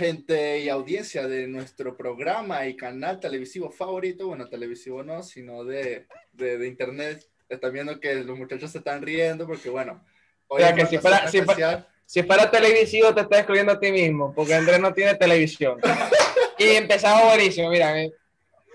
[0.00, 4.28] gente y audiencia de nuestro programa y canal televisivo favorito?
[4.28, 7.26] Bueno, televisivo no, sino de, de, de internet.
[7.50, 10.02] Están viendo que los muchachos se están riendo porque, bueno,
[10.48, 13.78] hoy o sea, que si fuera, si, fuera, si fuera, televisivo te estás excluyendo a
[13.78, 15.78] ti mismo, porque Andrés no tiene televisión.
[16.58, 17.94] y empezaba buenísimo, mira.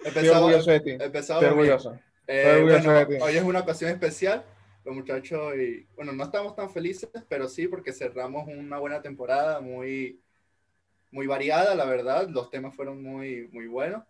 [0.05, 0.91] Estoy orgulloso de ti.
[0.99, 1.99] Estoy orgulloso.
[2.27, 3.15] Eh, orgulloso bueno, de ti.
[3.19, 4.45] Hoy es una ocasión especial
[4.83, 9.59] los muchachos y bueno, no estamos tan felices, pero sí porque cerramos una buena temporada
[9.59, 10.21] muy
[11.15, 14.03] muy variada, la verdad, los temas fueron muy muy buenos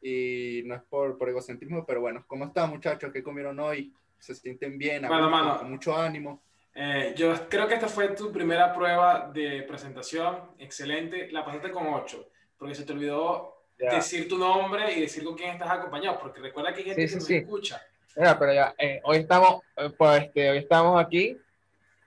[0.00, 3.10] y no es por, por egocentrismo, pero bueno, ¿cómo están muchachos?
[3.12, 3.92] ¿Qué comieron hoy?
[4.18, 5.06] ¿Se sienten bien?
[5.08, 6.40] Bueno, mano, con mucho ánimo.
[6.72, 11.88] Eh, yo creo que esta fue tu primera prueba de presentación, excelente, la pasaste con
[11.88, 13.96] 8, porque se te olvidó yeah.
[13.96, 17.02] decir tu nombre y decir con quién estás acompañado, porque recuerda que hay gente sí,
[17.02, 17.36] que sí, nos sí.
[17.38, 17.82] escucha.
[18.16, 21.36] Mira, pero ya, eh, hoy estamos, eh, pues, este, hoy estamos aquí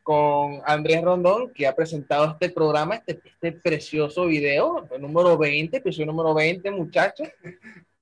[0.04, 5.78] con Andrés Rondón, que ha presentado este programa, este, este precioso video, el número 20,
[5.78, 7.30] episodio número 20, muchachos.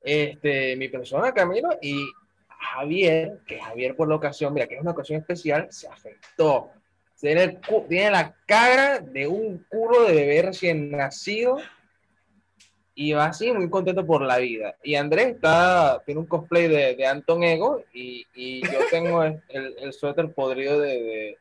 [0.02, 2.04] Este, mi persona, Camilo, y
[2.48, 6.72] Javier, que Javier por la ocasión, mira, que es una ocasión especial, se afectó.
[7.20, 11.58] Tiene, tiene la cara de un culo de bebé recién nacido
[12.96, 14.76] y va así muy contento por la vida.
[14.84, 19.42] Y Andrés está, tiene un cosplay de, de Anton Ego y, y yo tengo el,
[19.50, 21.38] el, suéter podrido de,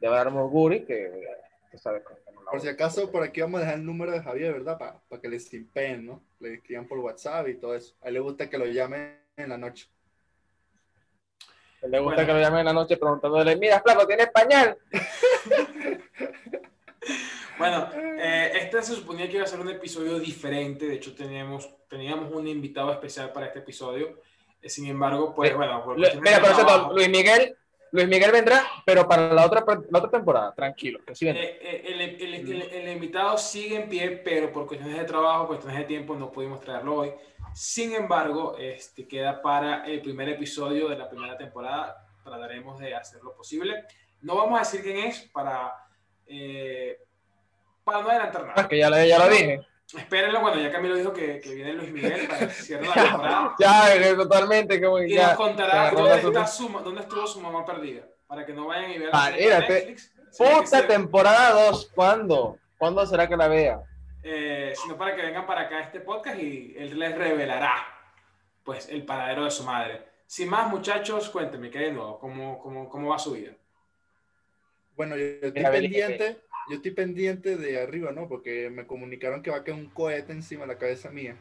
[0.00, 1.10] de Barmo Guri, que,
[1.70, 2.02] que sabes
[2.50, 4.78] Por si acaso, por aquí vamos a dejar el número de Javier, ¿verdad?
[4.78, 6.22] Para pa que le simpen, ¿no?
[6.40, 7.94] Le escriban por WhatsApp y todo eso.
[8.02, 9.88] A él le gusta que lo llamen en la noche.
[11.82, 12.26] A él le gusta bueno.
[12.26, 14.78] que lo llamen en la noche preguntándole, mira, flaco, ¿tienes pañal?
[17.58, 20.86] Bueno, eh, este se suponía que iba a ser un episodio diferente.
[20.86, 24.20] De hecho, teníamos, teníamos un invitado especial para este episodio.
[24.60, 25.82] Eh, sin embargo, pues bueno.
[25.82, 27.56] Por Mira, por cierto, Luis Miguel,
[27.92, 31.00] Luis Miguel vendrá, pero para la otra, la otra temporada, tranquilo.
[31.06, 35.04] Que sí eh, el, el, el, el, invitado sigue en pie, pero por cuestiones de
[35.04, 37.12] trabajo, cuestiones de tiempo, no pudimos traerlo hoy.
[37.54, 42.06] Sin embargo, este, queda para el primer episodio de la primera temporada.
[42.22, 43.84] Trataremos de hacer lo posible.
[44.20, 45.72] No vamos a decir quién es para.
[46.26, 46.98] Eh,
[47.84, 48.62] para no adelantar nada.
[48.62, 49.60] Es que ya, ya lo dije.
[49.94, 53.54] Espérenlo, bueno, ya Camilo dijo que, que viene Luis Miguel para cierre la temporada.
[53.58, 54.80] ya, totalmente.
[54.80, 58.02] Como y ya, nos contará dónde, está su, dónde estuvo su mamá perdida.
[58.26, 60.12] Para que no vayan y vean ah, la Netflix.
[60.36, 62.58] Puta temporada 2, ¿cuándo?
[62.76, 63.80] ¿Cuándo será que la vea?
[64.24, 67.86] Eh, sino para que vengan para acá a este podcast y él les revelará
[68.64, 70.04] pues el paradero de su madre.
[70.26, 72.18] Sin más, muchachos, cuéntenme, ¿qué hay de nuevo?
[72.18, 73.52] ¿Cómo, cómo, cómo va su vida?
[74.96, 78.28] Bueno, yo estoy pendiente yo estoy pendiente de arriba, ¿no?
[78.28, 81.36] Porque me comunicaron que va a caer un cohete encima de la cabeza mía.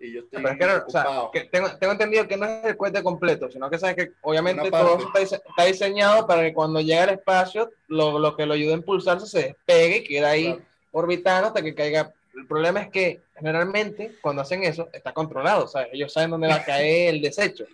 [0.00, 2.46] Y yo estoy Pero es que, no, o sea, que tengo, tengo, entendido que no
[2.46, 6.54] es el cohete completo, sino que sabes que obviamente todo está, está, diseñado para que
[6.54, 10.30] cuando llegue al espacio, lo, lo, que lo ayude a impulsarse se despegue y queda
[10.30, 10.62] ahí claro.
[10.92, 12.12] orbitando hasta que caiga.
[12.36, 15.88] El problema es que generalmente cuando hacen eso está controlado, ¿sabes?
[15.92, 17.64] Ellos saben dónde va a caer el desecho.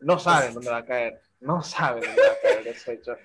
[0.00, 1.20] No saben dónde va a caer.
[1.40, 3.16] No saben dónde va a caer el desecho.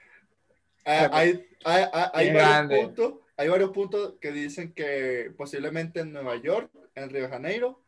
[0.85, 6.11] Ah, hay, hay, hay, hay varios puntos, hay varios puntos que dicen que posiblemente en
[6.11, 7.79] Nueva York, en Río de Janeiro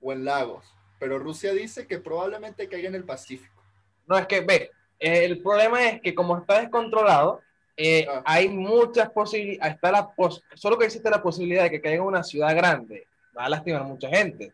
[0.00, 0.66] o en Lagos,
[0.98, 3.62] pero Rusia dice que probablemente caiga en el Pacífico.
[4.06, 7.40] No, es que, ve, el problema es que como está descontrolado,
[7.76, 8.22] eh, ah.
[8.24, 12.08] hay muchas posibilidades, está la pos solo que existe la posibilidad de que caiga en
[12.08, 14.52] una ciudad grande, va a lastimar a mucha gente.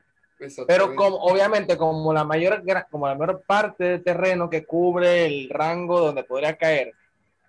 [0.67, 5.49] Pero como, obviamente, como la, mayor, como la mayor parte del terreno que cubre el
[5.49, 6.95] rango donde podría caer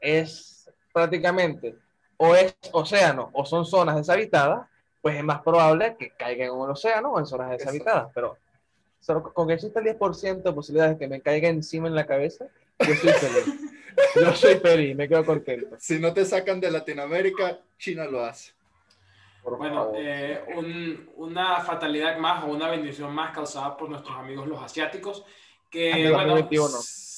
[0.03, 1.75] es prácticamente
[2.17, 4.67] o es océano o son zonas deshabitadas,
[5.01, 8.11] pues es más probable que caiga en un océano o en zonas deshabitadas.
[8.13, 8.37] Pero
[8.99, 12.05] solo con que exista el 10% de posibilidades de que me caiga encima en la
[12.05, 12.45] cabeza,
[12.79, 13.45] yo soy feliz.
[14.15, 15.75] yo soy feliz, me quedo contento.
[15.79, 18.53] Si no te sacan de Latinoamérica, China lo hace.
[19.43, 24.47] Por bueno, eh, un, una fatalidad más o una bendición más causada por nuestros amigos
[24.47, 25.25] los asiáticos,
[25.69, 26.47] que bueno,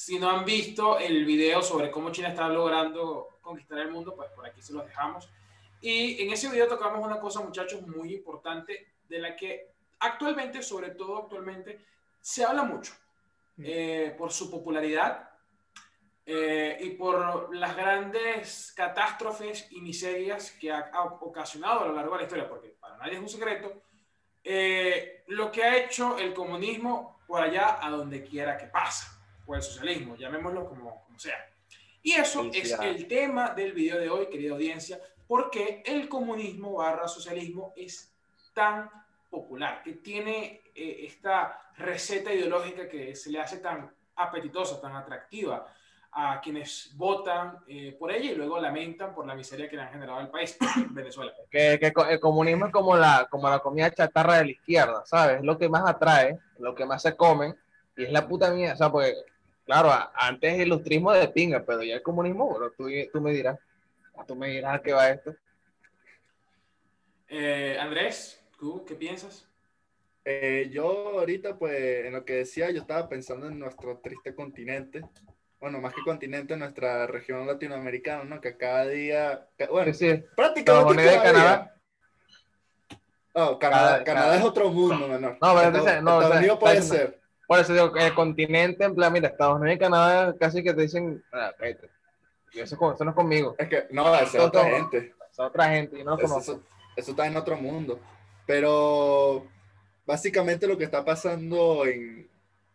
[0.06, 4.30] si no han visto el video sobre cómo China está logrando conquistar el mundo, pues
[4.30, 5.28] por aquí se los dejamos.
[5.80, 10.90] Y en ese video tocamos una cosa, muchachos, muy importante, de la que actualmente, sobre
[10.90, 11.84] todo actualmente,
[12.20, 12.92] se habla mucho
[13.58, 15.28] eh, por su popularidad
[16.24, 22.12] eh, y por las grandes catástrofes y miserias que ha, ha, ocasionado a lo largo
[22.12, 23.82] de la historia, porque para nadie es un secreto,
[24.44, 29.15] eh, lo que ha hecho el comunismo por allá a donde quiera que pasa
[29.46, 31.36] o el socialismo, llamémoslo como, como sea.
[32.02, 37.08] Y eso es el tema del video de hoy, querida audiencia, porque el comunismo barra
[37.08, 38.12] socialismo es
[38.54, 38.88] tan
[39.28, 45.66] popular, que tiene eh, esta receta ideológica que se le hace tan apetitosa, tan atractiva
[46.12, 49.90] a quienes votan eh, por ella y luego lamentan por la miseria que le han
[49.90, 50.56] generado al país,
[50.90, 51.32] Venezuela.
[51.50, 51.74] Que,
[52.08, 55.38] el comunismo es como la, como la comida chatarra de la izquierda, ¿sabes?
[55.38, 57.54] Es lo que más atrae, lo que más se comen,
[57.96, 59.14] y es la puta mía, o sea, porque,
[59.66, 63.58] claro, antes el ilustrismo de pinga, pero ya el comunismo, bueno, tú, tú me dirás,
[64.26, 65.34] tú me dirás a qué va esto.
[67.28, 69.46] Eh, Andrés, ¿tú qué piensas?
[70.24, 75.02] Eh, yo ahorita, pues, en lo que decía, yo estaba pensando en nuestro triste continente,
[75.60, 78.40] bueno, más que continente, nuestra región latinoamericana, ¿no?
[78.40, 81.76] Que cada día, bueno, sí, prácticamente cada Canadá.
[83.34, 85.38] Oh, Canadá, Canadá, es otro mundo, menor.
[85.40, 87.20] No, pero Estados, no, Estados Unidos puede ser.
[87.46, 90.82] Por eso digo, el continente, en plan, mira, Estados Unidos y Canadá casi que te
[90.82, 91.90] dicen, ah, cállate.
[92.52, 93.54] Eso, eso, no es conmigo.
[93.58, 95.14] Es que, no, es otra gente.
[95.30, 96.40] Es otra gente, yo no lo conozco.
[96.40, 96.62] Eso,
[96.96, 98.00] eso, está en otro mundo.
[98.46, 99.46] Pero,
[100.06, 102.28] básicamente lo que está pasando en,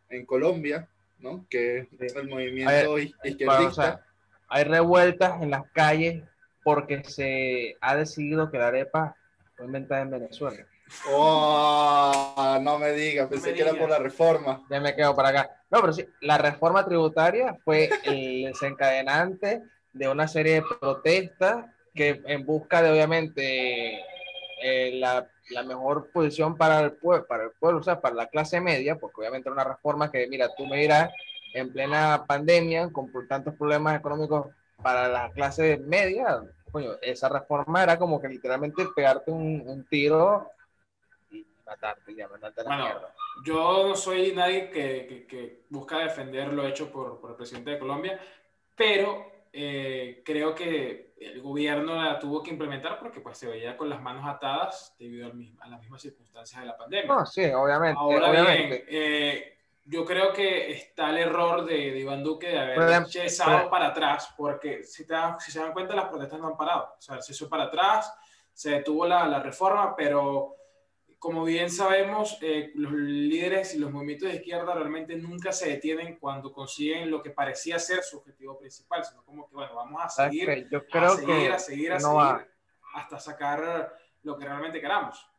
[0.10, 0.88] en Colombia
[1.22, 1.46] ¿no?
[1.50, 4.04] Que es el movimiento izquierdista.
[4.48, 6.24] hay revueltas en las calles
[6.64, 9.16] porque se ha decidido que la arepa
[9.56, 10.66] fue inventada en Venezuela.
[11.10, 14.66] Oh, no me digas, pensé que era por la reforma.
[14.70, 15.64] Ya me quedo para acá.
[15.70, 22.22] No, pero sí, la reforma tributaria fue el desencadenante de una serie de protestas que
[22.26, 24.00] en busca de, obviamente,
[24.64, 28.28] eh, la, la, mejor posición para el, pueblo, para el pueblo, o sea, para la
[28.28, 31.12] clase media, porque obviamente era una reforma que, mira, tú me dirás,
[31.54, 34.48] en plena pandemia, con tantos problemas económicos
[34.82, 36.42] para la clase media,
[36.72, 40.50] coño, esa reforma era como que literalmente pegarte un, un tiro
[41.72, 43.14] matarte la mierda.
[43.44, 47.72] Yo no soy nadie que, que, que, busca defender lo hecho por, por el presidente
[47.72, 48.20] de Colombia,
[48.76, 53.90] pero eh, creo que el gobierno la tuvo que implementar porque pues se veía con
[53.90, 57.14] las manos atadas debido a las mismas circunstancias de la pandemia.
[57.14, 58.00] No, sí, obviamente.
[58.00, 63.04] Ahora Bien, eh, yo creo que está el error de, de Iván Duque de haber
[63.24, 66.96] echado para atrás, porque si, te, si se dan cuenta las protestas no han parado.
[66.98, 68.14] O sea, se hizo para atrás,
[68.54, 70.56] se detuvo la, la reforma, pero
[71.22, 76.18] como bien sabemos, eh, los líderes y los movimientos de izquierda realmente nunca se detienen
[76.18, 80.10] cuando consiguen lo que parecía ser su objetivo principal, sino como que, bueno, vamos a
[80.10, 82.48] seguir, Yo creo a seguir, que a seguir, a seguir,
[82.96, 85.30] hasta sacar lo que realmente queramos.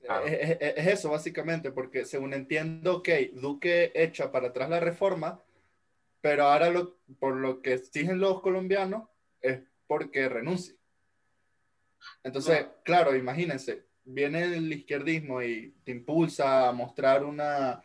[0.00, 5.42] Es, es, eso, básicamente, porque según entiendo, ok, Duque echa para atrás la reforma,
[6.22, 9.10] pero ahora lo, por lo que exigen los colombianos
[9.42, 10.74] es porque renuncie.
[12.22, 17.82] Entonces, claro, imagínense, viene el izquierdismo y te impulsa a mostrar una,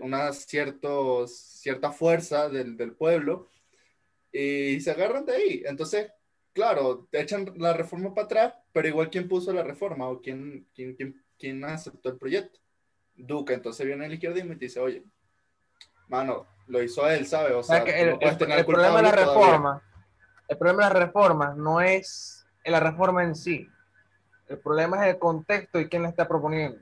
[0.00, 3.50] una cierto, cierta fuerza del, del, pueblo
[4.30, 5.62] y se agarran de ahí.
[5.64, 6.12] Entonces,
[6.52, 10.68] claro, te echan la reforma para atrás, pero igual quién puso la reforma o quién,
[10.74, 12.60] quién, quién, quién aceptó el proyecto.
[13.16, 15.04] Duque, entonces viene el izquierdismo y te dice, oye,
[16.08, 17.54] mano, lo hizo él, ¿sabes?
[17.54, 19.82] O sea, el, el problema de la reforma,
[20.48, 23.68] el problema de la reforma no es la reforma en sí,
[24.48, 26.80] el problema es el contexto y quién la está proponiendo,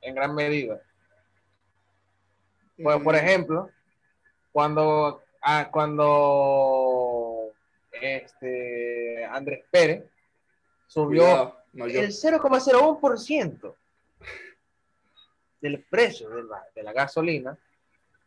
[0.00, 0.80] en gran medida.
[2.82, 3.18] Pues, por mm.
[3.18, 3.70] ejemplo,
[4.50, 7.52] cuando, ah, cuando
[7.92, 10.04] este, Andrés Pérez
[10.86, 13.76] subió el 0,01%
[15.60, 17.56] del precio de la, de la gasolina,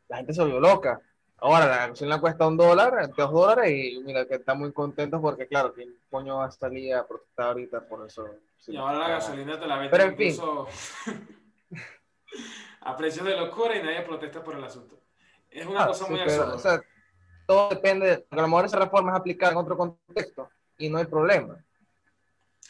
[0.08, 1.02] la gente se volvió loca.
[1.38, 5.48] Ahora la gasolina cuesta un dólar, dos dólares, y mira que está muy contento porque,
[5.48, 8.26] claro, ¿quién coño va a salir a protestar ahorita por eso?
[8.68, 10.68] y ahora la gasolina te la venden incluso
[12.82, 15.00] a precios de locura y nadie protesta por el asunto.
[15.50, 16.56] Es una ah, cosa muy absurda.
[16.56, 16.82] O sea,
[17.46, 21.06] todo depende, a lo mejor esa reforma es aplicada en otro contexto y no hay
[21.06, 21.64] problema.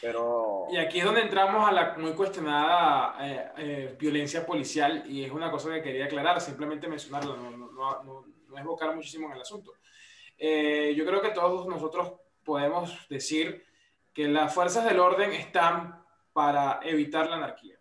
[0.01, 0.67] Pero...
[0.69, 5.31] Y aquí es donde entramos a la muy cuestionada eh, eh, violencia policial y es
[5.31, 9.41] una cosa que quería aclarar, simplemente mencionarla, no, no, no, no evocar muchísimo en el
[9.41, 9.73] asunto.
[10.37, 13.65] Eh, yo creo que todos nosotros podemos decir
[14.13, 17.77] que las fuerzas del orden están para evitar la anarquía.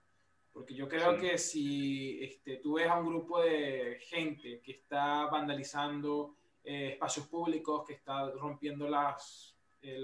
[0.53, 5.27] Porque yo creo que si este, tú ves a un grupo de gente que está
[5.27, 9.99] vandalizando eh, espacios públicos, que está rompiendo las, eh,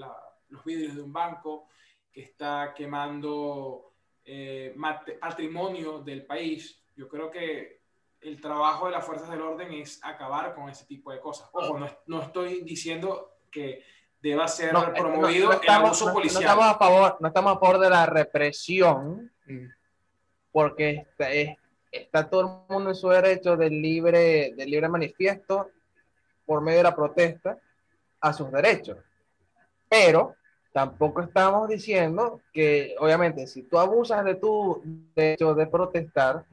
[0.48, 1.68] los vidrios de un banco,
[2.12, 3.92] que está quemando
[4.24, 4.74] eh,
[5.20, 7.79] patrimonio del país, yo creo que
[8.20, 11.48] el trabajo de las fuerzas del orden es acabar con ese tipo de cosas.
[11.52, 13.82] Ojo, no, no estoy diciendo que
[14.20, 16.44] deba ser eh, promovido el abuso policial.
[16.44, 19.66] No estamos, a favor, no estamos a favor de la represión, mm.
[20.52, 21.28] porque está,
[21.90, 25.70] está, todo el mundo en su derecho del libre, del libre manifiesto
[26.44, 27.58] por medio de la protesta
[28.20, 28.98] a sus derechos.
[29.88, 30.34] Pero
[30.72, 34.82] tampoco estamos diciendo que, obviamente, si tú abusas de tu
[35.14, 36.44] derecho de protestar,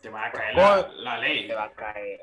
[0.00, 1.48] te va a caer la, ley.
[1.48, 2.20] Te va a caer.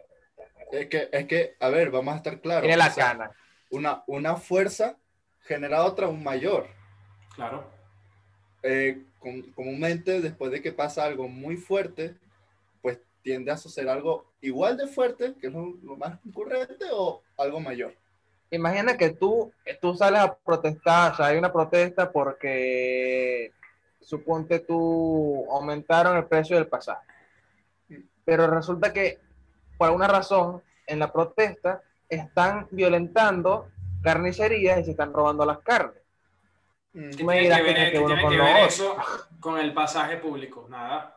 [0.71, 2.63] Es que, es que, a ver, vamos a estar claros.
[2.63, 3.31] Tiene la cana.
[3.69, 4.97] Una, una fuerza
[5.41, 6.67] genera otra, un mayor.
[7.35, 7.69] Claro.
[8.63, 9.03] Eh,
[9.55, 12.15] comúnmente, después de que pasa algo muy fuerte,
[12.81, 17.59] pues tiende a suceder algo igual de fuerte, que es lo, más concurrente, o algo
[17.59, 17.93] mayor.
[18.49, 23.51] Imagina que tú, tú sales a protestar, o sea, hay una protesta porque,
[24.01, 27.05] suponte tú, aumentaron el precio del pasaje.
[28.27, 29.21] Pero resulta que,
[29.77, 33.69] por alguna razón, en la protesta, están violentando
[34.03, 36.03] carnicerías y se están robando las carnes.
[36.91, 37.11] Mm.
[37.11, 38.97] ¿Qué tiene que ver, que con, que ver eso
[39.39, 40.67] con el pasaje público?
[40.69, 41.15] Nada.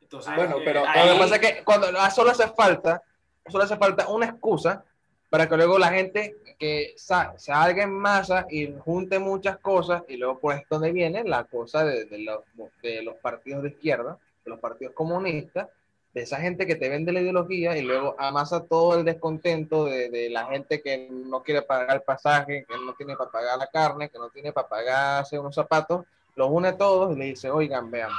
[0.00, 3.00] Entonces, bueno, eh, pero lo que pasa es que cuando solo hace falta,
[3.46, 4.84] solo hace falta una excusa
[5.30, 10.40] para que luego la gente que salga en masa y junte muchas cosas y luego
[10.40, 12.40] por esto donde viene la cosa de, de, los,
[12.82, 15.68] de los partidos de izquierda, de los partidos comunistas,
[16.14, 20.10] de esa gente que te vende la ideología y luego amasa todo el descontento de,
[20.10, 23.66] de, la gente que no quiere pagar el pasaje, que no tiene para pagar la
[23.66, 26.04] carne, que no tiene para pagarse unos zapatos,
[26.34, 28.10] los une todos y le dice, oigan, vean,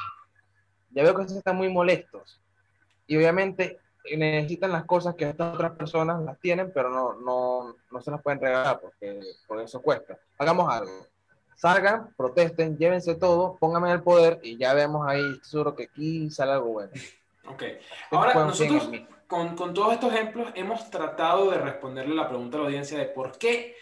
[0.91, 2.39] ya veo que ustedes están muy molestos.
[3.05, 3.79] Y obviamente
[4.17, 8.21] necesitan las cosas que estas otras personas las tienen, pero no, no, no se las
[8.21, 10.17] pueden regalar porque por eso cuesta.
[10.38, 11.07] Hagamos algo.
[11.55, 16.29] Salgan, protesten, llévense todo, pónganme en el poder y ya vemos ahí, seguro que aquí
[16.29, 16.91] sale algo bueno.
[17.47, 17.63] Ok.
[18.12, 18.89] Ahora, nosotros
[19.27, 23.05] con, con, todos estos ejemplos hemos tratado de responderle la pregunta a la audiencia de
[23.05, 23.75] por qué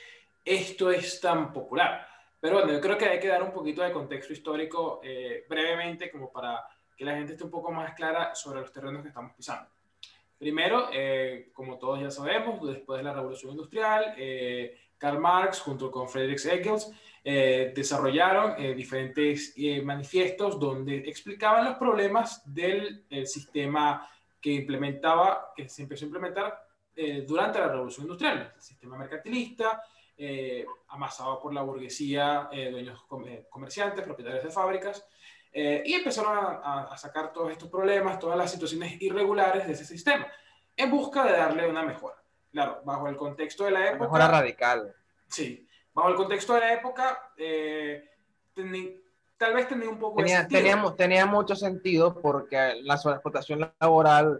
[0.43, 2.07] esto es tan popular.
[2.39, 6.09] Pero bueno, yo creo que hay que dar un poquito de contexto histórico eh, brevemente
[6.09, 6.65] como para
[6.97, 9.69] que la gente esté un poco más clara sobre los terrenos que estamos pisando.
[10.37, 15.89] Primero, eh, como todos ya sabemos, después de la Revolución Industrial, eh, Karl Marx junto
[15.89, 16.91] con Friedrich Engels
[17.23, 24.07] eh, desarrollaron eh, diferentes eh, manifiestos donde explicaban los problemas del sistema
[24.39, 26.67] que implementaba, que se empezó a implementar
[27.25, 29.81] durante la Revolución Industrial, el sistema mercantilista,
[30.89, 33.03] amasado por la burguesía, dueños
[33.49, 35.07] comerciantes, propietarios de fábricas,
[35.53, 40.27] y empezaron a, a, sacar todos estos problemas, todas las situaciones irregulares de ese sistema,
[40.75, 42.20] en busca de darle una mejora.
[42.51, 44.03] Claro, bajo el contexto de la época.
[44.03, 44.93] Mejora radical.
[45.27, 48.09] Sí, bajo el contexto de la época, eh,
[49.37, 54.39] tal vez tenía un poco tenía, de tenía, mucho sentido porque la sobreexplotación laboral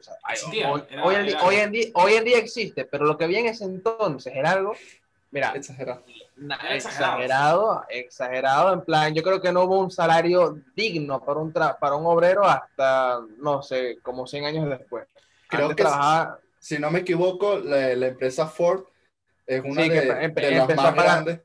[1.04, 1.16] hoy,
[1.56, 4.74] en día, hoy, en día, existe, pero lo que había en ese entonces era algo,
[5.32, 6.04] mira, exagerado.
[6.70, 11.96] exagerado, exagerado, en plan, yo creo que no hubo un salario digno para un, para
[11.96, 15.08] un obrero hasta, no sé, como 100 años después.
[15.48, 15.84] Creo que,
[16.62, 18.84] si no me equivoco, la empresa Ford
[19.48, 21.42] es una de, las más grandes.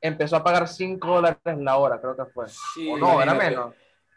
[0.00, 2.46] Empezó a pagar 5 dólares la hora, creo que fue.
[2.90, 3.74] o no, era menos.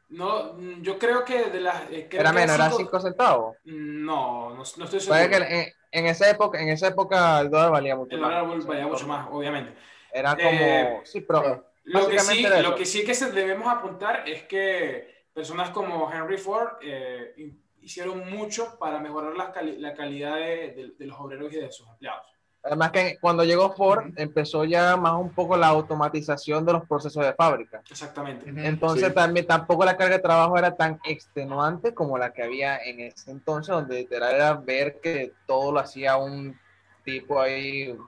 [0.08, 1.92] No, yo creo que de las.
[1.92, 3.58] Eh, era menos, era 5 centavos.
[3.66, 5.30] No, no, estoy seguro.
[5.30, 8.32] Que en, esa época, en esa época el dólar valía mucho más.
[8.32, 9.74] El dólar valía mucho más, obviamente.
[10.14, 10.50] Era como.
[10.50, 11.66] Eh, sí, pero.
[11.84, 16.78] Lo que, sí, lo que sí que debemos apuntar es que personas como Henry Ford
[16.82, 21.88] eh, hicieron mucho para mejorar la, la calidad de, de los obreros y de sus
[21.88, 22.40] empleados.
[22.62, 27.26] Además que cuando llegó Ford empezó ya más un poco la automatización de los procesos
[27.26, 27.82] de fábrica.
[27.90, 28.50] Exactamente.
[28.68, 33.00] Entonces también tampoco la carga de trabajo era tan extenuante como la que había en
[33.00, 36.58] ese entonces, donde literal era ver que todo lo hacía un
[37.04, 37.96] tipo ahí.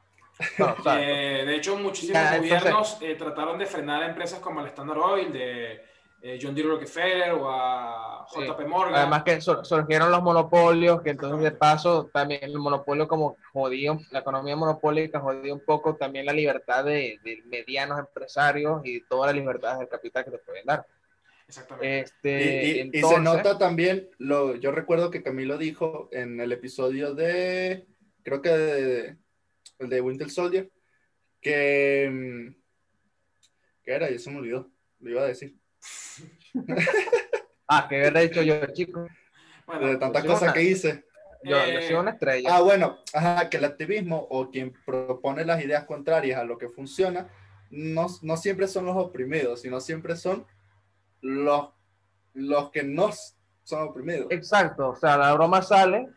[0.97, 5.31] Eh, de hecho, muchísimos gobiernos eh, trataron de frenar a empresas como el Standard Oil,
[5.31, 5.85] de
[6.23, 6.61] eh, John D.
[6.61, 8.95] Rockefeller o a JP Morgan.
[8.95, 14.19] Además que surgieron los monopolios, que entonces de paso también el monopolio como jodió, la
[14.19, 19.79] economía monopólica jodió un poco también la libertad de, medianos empresarios y todas las libertades
[19.79, 20.85] del capital que te pueden dar.
[21.47, 21.99] Exactamente.
[22.01, 27.87] Este, y, se nota también, lo, yo recuerdo que Camilo dijo en el episodio de,
[28.23, 29.17] creo que de,
[29.79, 30.69] el de Winter Soldier,
[31.41, 32.55] que, mm,
[33.83, 34.09] ¿qué era?
[34.09, 35.60] Ya se me olvidó, lo iba a decir
[37.67, 39.07] ah, que hubiera dicho yo, chico.
[39.79, 41.05] de tantas cosas que hice.
[41.43, 42.55] Yo, eh, soy una estrella.
[42.55, 46.69] Ah, bueno, ajá, que el activismo o quien propone las ideas contrarias a lo que
[46.69, 47.27] funciona,
[47.71, 50.45] no, no siempre son los oprimidos, sino siempre son
[51.21, 51.69] los,
[52.33, 53.09] los que no
[53.63, 54.27] son oprimidos.
[54.29, 56.09] Exacto, o sea, la broma sale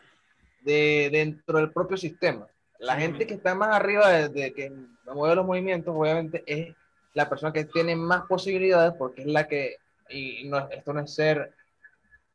[0.60, 2.46] de dentro del propio sistema.
[2.78, 4.70] La gente que está más arriba de, de que
[5.14, 6.74] mueve los movimientos, obviamente, es
[7.14, 9.78] la persona que tiene más posibilidades porque es la que,
[10.10, 11.54] y no, esto no es ser,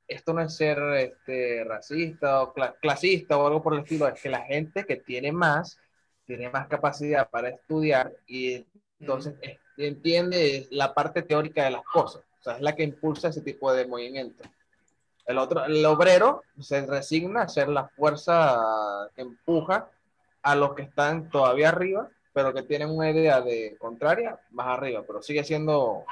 [0.07, 4.29] esto no es ser este, racista o clasista o algo por el estilo, es que
[4.29, 5.77] la gente que tiene más,
[6.25, 8.65] tiene más capacidad para estudiar y
[8.99, 9.35] entonces
[9.77, 13.71] entiende la parte teórica de las cosas, o sea, es la que impulsa ese tipo
[13.73, 14.43] de movimiento.
[15.25, 18.59] El otro, el obrero se resigna a ser la fuerza
[19.15, 19.89] que empuja
[20.41, 25.03] a los que están todavía arriba, pero que tienen una idea de contraria más arriba,
[25.05, 26.05] pero sigue siendo,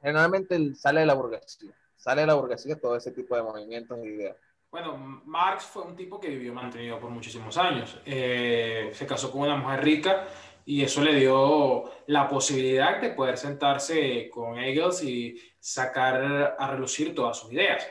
[0.00, 4.06] generalmente sale de la burguesía, sale de la burguesía todo ese tipo de movimientos e
[4.06, 4.36] ideas.
[4.70, 8.00] Bueno, Marx fue un tipo que vivió mantenido por muchísimos años.
[8.06, 10.24] Eh, se casó con una mujer rica
[10.64, 17.12] y eso le dio la posibilidad de poder sentarse con Engels y sacar a relucir
[17.12, 17.84] todas sus ideas.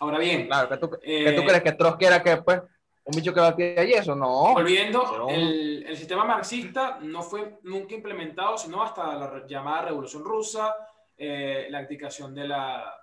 [0.00, 2.60] Ahora bien, claro, ¿qué tú, eh, tú crees que Trotsky era que pues
[3.04, 4.14] un bicho que batía y eso?
[4.14, 4.52] No.
[4.52, 10.74] Volviendo, el, el, sistema marxista no fue nunca implementado, sino hasta la llamada Revolución Rusa,
[11.16, 12.94] eh, la abdicación de la,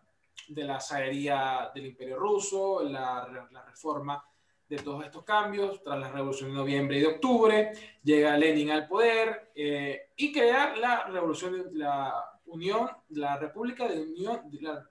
[0.48, 4.24] de la zahería del Imperio Ruso, la, la reforma
[4.70, 7.72] de todos estos cambios, tras la revolución de noviembre y de octubre,
[8.04, 14.00] llega Lenin al poder eh, y crea la revolución, de la Unión, la República de
[14.00, 14.88] Unión, de la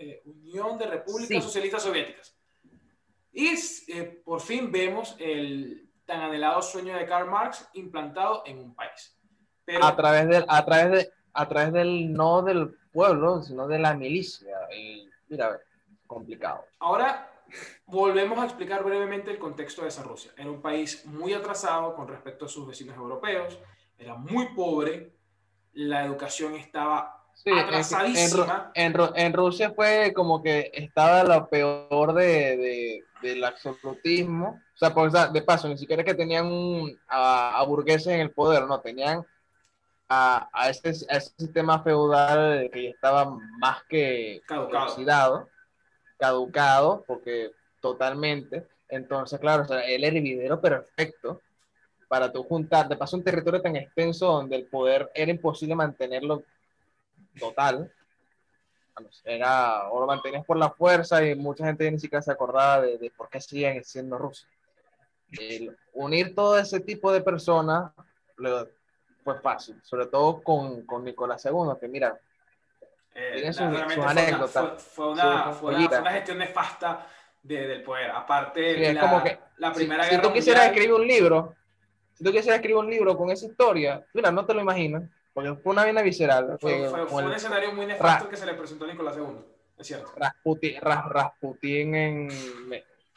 [0.00, 2.36] eh, Unión de Repúblicas Socialistas Soviéticas.
[3.34, 3.48] Y
[3.88, 9.18] eh, por fin vemos el tan anhelado sueño de Karl Marx implantado en un país.
[9.64, 13.78] Pero, a través del, a través de, a través del no del pueblo, sino de
[13.80, 14.56] la milicia.
[14.76, 15.60] Y mira,
[16.06, 16.64] complicado.
[16.78, 17.30] Ahora
[17.86, 20.32] volvemos a explicar brevemente el contexto de esa Rusia.
[20.36, 23.58] Era un país muy atrasado con respecto a sus vecinos europeos,
[23.98, 25.12] era muy pobre,
[25.72, 28.70] la educación estaba atrasadísima.
[28.74, 34.60] En, en, Rusia fue como que estaba lo peor de, de, del absolutismo.
[34.74, 36.48] O sea, por, de paso, ni siquiera que tenían
[37.08, 39.24] a, burgueses en el poder, no, tenían
[40.08, 45.48] a, a, ese, a ese sistema feudal que estaba más que caducado
[46.18, 48.66] caducado, porque totalmente.
[48.88, 51.40] Entonces, claro, o el hervidero perfecto
[52.08, 56.44] para tú juntar, de paso un territorio tan extenso donde el poder era imposible mantenerlo
[57.38, 57.92] total.
[59.24, 63.12] Era, o lo mantenías por la fuerza y mucha gente ni siquiera se acordaba de,
[63.16, 64.46] por qué siguen siendo rusos.
[65.92, 67.90] unir todo ese tipo de personas
[69.24, 72.20] fue fácil, sobre todo con, con Nicolás II, que mira,
[73.14, 73.88] eh, fue, una,
[75.52, 77.06] fue, una, gestión nefasta
[77.42, 78.10] de, del poder.
[78.10, 81.54] Aparte, la, como que, la Primera si, Guerra Si tú quisieras escribir un libro,
[82.12, 85.04] si tú quisieras escribir un libro con esa historia, mira, no te lo imaginas,
[85.34, 86.56] porque fue una vaina visceral.
[86.60, 89.36] Fue, fue un escenario muy nefasto que se le presentó a Nicolás II,
[89.76, 90.12] es cierto.
[90.16, 92.28] Rasputin, Rasputin en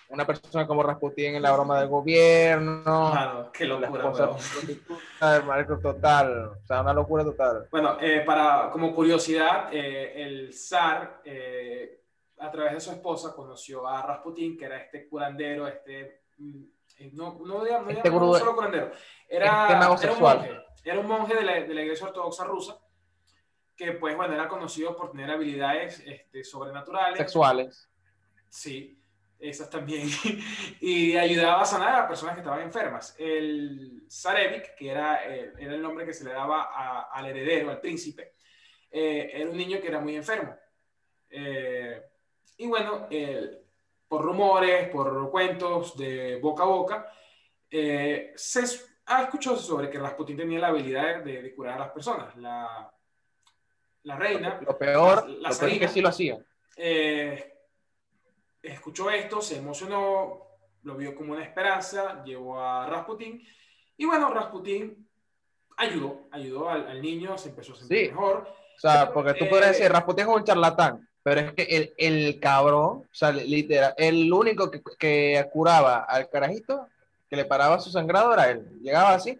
[0.10, 3.12] una persona como Rasputin en la broma del gobierno.
[3.12, 4.12] Claro, qué locura.
[5.82, 7.68] total, o sea, una locura total.
[7.70, 12.02] Bueno, eh, para, como curiosidad, eh, el zar, eh,
[12.40, 16.24] a través de su esposa, conoció a Rasputin, que era este curandero, este...
[16.38, 16.64] Mm,
[17.14, 18.92] no, no, digamos, este no, solo curandero,
[19.30, 20.52] era, este era, un monje,
[20.84, 22.80] era un monje de la, de la iglesia ortodoxa rusa,
[23.76, 27.18] que pues bueno, era conocido por tener habilidades este, sobrenaturales.
[27.18, 27.90] Sexuales.
[28.50, 28.98] Sí,
[29.40, 30.08] esas también,
[30.82, 33.16] y ayudaba a sanar a personas que estaban enfermas.
[33.20, 37.80] El Zarevik, que era, eh, era el nombre que se le daba al heredero, al
[37.80, 38.34] príncipe,
[38.90, 40.56] eh, era un niño que era muy enfermo.
[41.30, 42.02] Eh,
[42.58, 43.08] y bueno,
[44.08, 47.12] por rumores, por cuentos de boca a boca,
[47.70, 48.62] se
[49.08, 52.36] ha escuchado sobre que Rasputin tenía la habilidad de, curar a las personas.
[52.38, 52.92] La,
[54.04, 54.60] la reina.
[54.66, 56.38] Lo peor, la, lo que sí lo hacía
[58.74, 60.42] escuchó esto, se emocionó,
[60.84, 63.46] lo vio como una esperanza, llevó a Rasputin.
[63.98, 65.08] Y bueno, Rasputin
[65.78, 68.48] ayudó, ayudó al, niño, se empezó a sentir mejor.
[68.76, 71.94] O sea, porque tú puedes decir, eh, Rasputin es un charlatán, pero es que el,
[71.98, 76.88] el cabrón, o sea, literal, el único que, que, curaba al carajito,
[77.30, 78.80] que le paraba su sangrado, era él.
[78.82, 79.40] Llegaba así,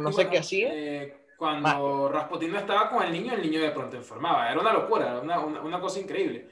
[0.00, 0.70] no sé qué hacía.
[0.72, 4.50] Eh, cuando Rasputin no estaba con el niño, el niño de pronto enfermaba.
[4.50, 6.48] Era una locura, era una, una, una cosa increíble.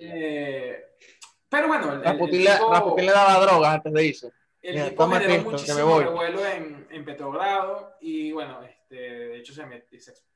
[0.00, 0.82] Eh,
[1.48, 4.32] pero bueno, el, Rasputin, le, daba drogas antes de irse.
[4.62, 9.64] El tipo generó muchísimo revuelo en, en Petrogrado y bueno, este, de hecho se,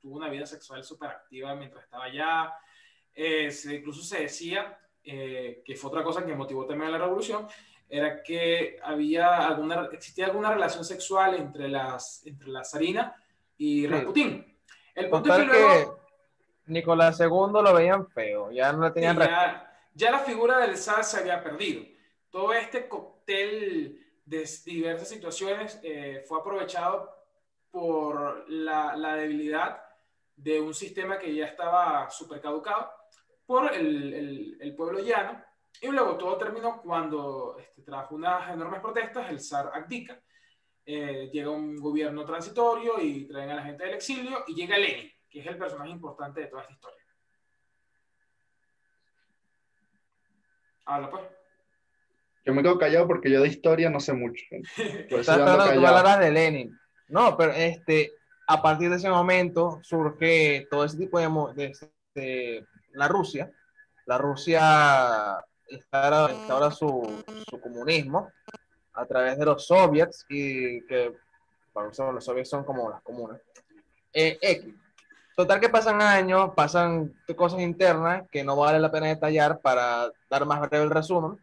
[0.01, 2.55] tuvo una vida sexual súper activa mientras estaba allá.
[3.15, 7.47] Eh, incluso se decía, que fue otra cosa que motivó también la revolución,
[7.97, 13.15] era que había alguna, existía alguna relación sexual entre, las, entre la zarina
[13.57, 14.59] y Rasputin.
[14.95, 16.01] El punto es que luego...
[16.67, 19.19] Nicolás II lo veían feo, ya no le tenían...
[19.95, 21.85] ya, la figura del zar se había perdido.
[22.31, 27.15] Todo este cóctel de diversas situaciones eh, fue aprovechado
[27.71, 29.83] por la, la, debilidad
[30.35, 32.91] de un sistema que ya estaba súper caducado
[33.47, 35.45] por el, el, el, pueblo llano.
[35.81, 40.21] Y luego todo terminó cuando, este, tras unas enormes protestas, el zar abdica.
[40.87, 45.15] Eh, llega un gobierno transitorio y traen a la gente del exilio y llega Lenin
[45.35, 47.05] que es el personaje importante de toda esta historia.
[50.85, 51.23] Habla pues.
[52.45, 54.45] Yo me quedo callado porque yo de historia no sé mucho.
[55.09, 56.79] Tú de Lenin.
[57.09, 58.13] No, pero este,
[58.47, 61.73] a partir de ese momento surge todo ese tipo de,
[62.15, 63.51] de, la Rusia.
[64.07, 68.31] La Rusia instaura, su, su, comunismo
[68.93, 71.15] a través de los soviets y que
[71.73, 73.41] bueno, los soviets son como las comunas.
[74.13, 74.75] Eh, X.
[75.37, 80.47] Total que pasan años, pasan cosas internas que no vale la pena detallar para dar
[80.47, 81.37] más breve el resumen.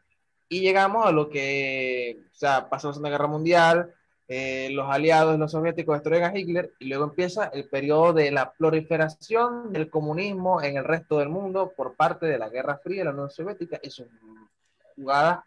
[0.47, 3.93] Y llegamos a lo que, o sea, pasa la Segunda Guerra Mundial,
[4.33, 8.53] eh, los aliados, los soviéticos destruyen a Hitler y luego empieza el periodo de la
[8.53, 13.03] proliferación del comunismo en el resto del mundo por parte de la Guerra Fría de
[13.03, 14.07] la Unión Soviética y sus
[14.95, 15.43] jugadas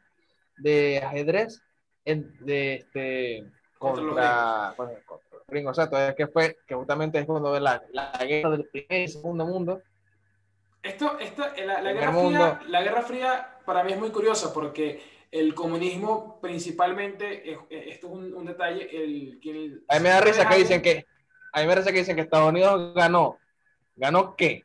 [0.58, 1.62] de ajedrez
[2.04, 3.46] de, este,
[3.78, 4.98] contra, contra,
[5.48, 5.78] gringos.
[5.78, 9.46] Exacto, es que fue que justamente es cuando la, la guerra del primer y segundo
[9.46, 9.80] mundo.
[10.82, 15.13] Esto, esto la, la guerra fría, la Guerra Fría para mí es muy curiosa porque
[15.34, 20.80] el comunismo principalmente, esto es un, detalle, el, a mí me da risa que dicen
[20.80, 21.08] que,
[21.52, 23.38] a mí me da risa que dicen que Estados Unidos ganó.
[23.96, 24.64] ¿Ganó qué?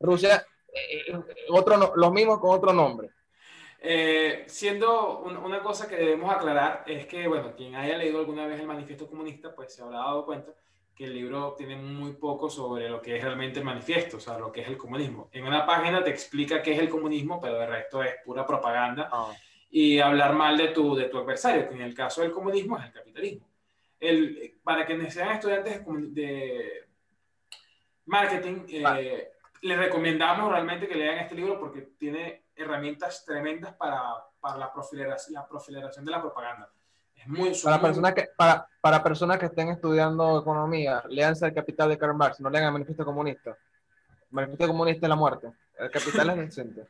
[0.00, 3.10] Rusia, eh, eh, otro, los mismos con otro nombre.
[3.78, 8.58] Eh, siendo una cosa que debemos aclarar es que, bueno, quien haya leído alguna vez
[8.58, 10.50] el manifiesto comunista, pues se habrá dado cuenta
[10.92, 14.38] que el libro tiene muy poco sobre lo que es realmente el manifiesto, o sea,
[14.38, 15.28] lo que es el comunismo.
[15.30, 19.08] En una página te explica qué es el comunismo, pero el resto es pura propaganda.
[19.12, 19.32] Ah
[19.76, 22.84] y hablar mal de tu, de tu adversario, que en el caso del comunismo es
[22.84, 23.48] el capitalismo.
[23.98, 25.82] El, para quienes sean estudiantes
[26.14, 26.86] de
[28.06, 29.32] marketing, eh,
[29.62, 34.00] les recomendamos realmente que lean este libro porque tiene herramientas tremendas para,
[34.38, 36.70] para la, profileración, la profileración de la propaganda.
[37.16, 41.88] Es muy, para, personas que, para, para personas que estén estudiando economía, leanse El Capital
[41.88, 43.50] de Karl Marx, no lean el Manifiesto Comunista.
[43.50, 45.50] El Manifiesto Comunista es la muerte.
[45.76, 46.86] El capital es el centro.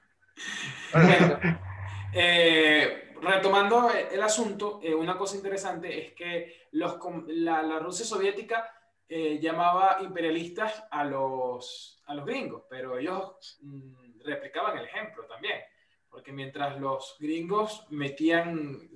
[2.16, 8.72] Eh, retomando el asunto, eh, una cosa interesante es que la, Rusia soviética
[9.08, 15.60] eh, llamaba imperialistas a los, a los gringos, pero ellos mm, replicaban el ejemplo también,
[16.08, 18.88] porque mientras los gringos metían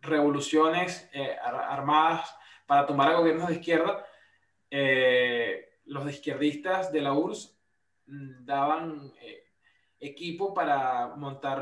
[0.00, 1.08] revoluciones
[1.44, 2.34] armadas
[2.66, 4.04] para tomar a gobiernos de izquierda,
[5.86, 7.56] los izquierdistas de la URSS
[8.06, 9.12] mm, daban
[10.06, 11.60] equipo para montar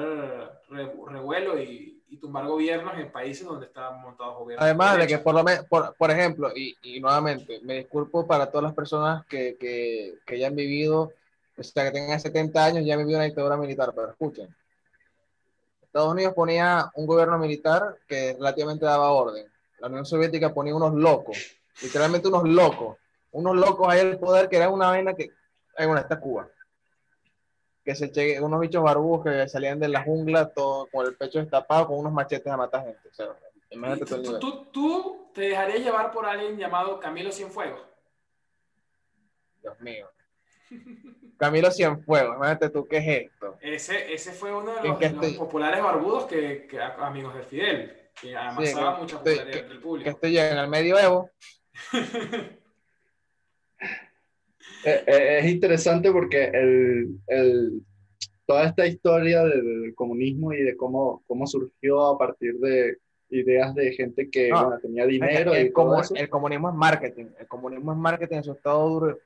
[0.68, 4.62] revuelo y, tumbar gobiernos en países donde estaban montados gobiernos.
[4.62, 8.64] Además de que, por, lo por, por ejemplo, y, y, nuevamente, me disculpo para todas
[8.64, 11.12] las personas que, que, que ya han vivido,
[11.56, 14.54] o sea, que tengan 70 años, ya han vivido una dictadura militar, pero escuchen.
[15.80, 19.46] Estados Unidos ponía un gobierno militar que relativamente daba orden.
[19.80, 22.98] La Unión Soviética ponía unos locos, literalmente unos locos,
[23.32, 25.30] unos locos ahí el poder que era una vaina que,
[25.78, 26.46] bueno, está Cuba
[27.84, 31.38] que se cheque, unos bichos barbudos que salían de la jungla todo con el pecho
[31.38, 33.08] destapado con unos machetes a matar gente.
[33.08, 33.28] O sea,
[33.70, 37.80] imagínate tú, tú, tú, te dejarías llevar por alguien llamado Camilo Cienfuegos.
[39.60, 40.08] Dios mío.
[41.36, 43.56] Camilo Cienfuegos, imagínate tú, ¿qué es esto?
[43.60, 48.98] Ese, ese fue uno de los, populares barbudos que, que, amigos de Fidel, que amasaba
[48.98, 50.04] mucha popularidad entre el público.
[50.04, 51.30] Que estoy en el medioevo.
[54.84, 57.82] Eh, eh, es interesante porque el, el,
[58.46, 62.98] toda esta historia del comunismo y de cómo, cómo surgió a partir de
[63.30, 64.50] ideas de gente que
[64.82, 65.54] tenía dinero.
[65.54, 67.26] El, y el comunismo es marketing.
[67.38, 69.18] El comunismo es marketing en su estado duro,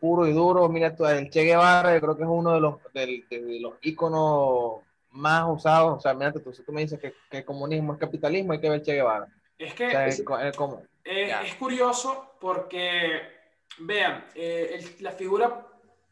[0.00, 0.68] puro y duro.
[0.68, 5.44] Mira, el Che Guevara, yo creo que es uno de los, de, los íconos más
[5.48, 5.98] usados.
[5.98, 8.70] O sea, mira, tú, tú me dices que, que, el comunismo es capitalismo, hay que
[8.70, 9.28] ver Che Guevara.
[9.58, 10.24] Es que es,
[11.04, 13.41] es curioso porque
[13.78, 15.66] vean, eh, la figura,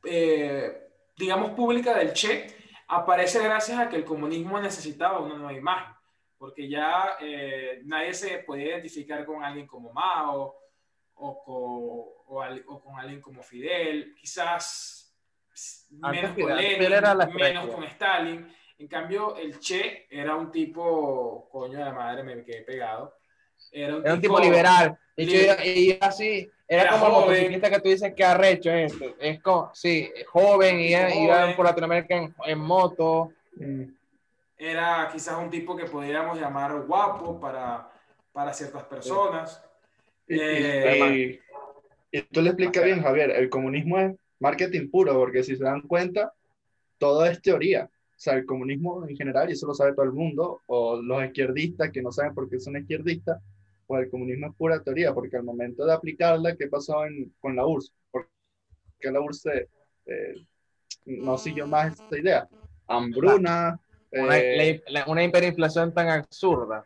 [0.04, 2.54] eh, digamos, pública del Che
[2.88, 5.94] aparece gracias a que el comunismo necesitaba una nueva imagen,
[6.38, 10.56] porque ya eh, nadie se podía identificar con alguien como Mao
[11.14, 15.14] o con, o, con alguien como Fidel, quizás
[15.90, 16.90] menos con Lenin,
[17.34, 18.54] menos con Stalin.
[18.78, 23.14] En cambio, el Che era un tipo, coño de madre, me quedé pegado.
[23.70, 24.98] Era un, tipo, liberal.
[25.16, 29.14] Y, así, era, como el motociclista que tú dices que arrecho es este.
[29.18, 33.32] Es como, sí, joven, y iba por Latinoamérica en, moto.
[33.56, 33.86] Mm.
[34.56, 37.90] Era quizás un tipo que podríamos llamar guapo para,
[38.32, 39.60] para ciertas personas.
[40.28, 41.40] Eh,
[42.12, 45.80] y, tú le explicas bien, Javier, el comunismo es marketing puro, porque si se dan
[45.82, 46.32] cuenta,
[46.98, 47.90] todo es teoría.
[47.90, 51.24] O sea, el comunismo en general, y eso lo sabe todo el mundo, o los
[51.24, 53.42] izquierdistas que no saben por qué son izquierdistas,
[53.90, 57.02] pues el comunismo es pura teoría, porque al momento de aplicarla, ¿qué pasó
[57.40, 57.92] con la URSS?
[58.12, 58.30] Porque
[59.02, 59.46] la URSS
[60.06, 60.34] eh,
[61.06, 62.48] no siguió más esta idea.
[62.86, 63.80] Hambruna,
[64.12, 66.84] Una, eh, una hiperinflación tan absurda.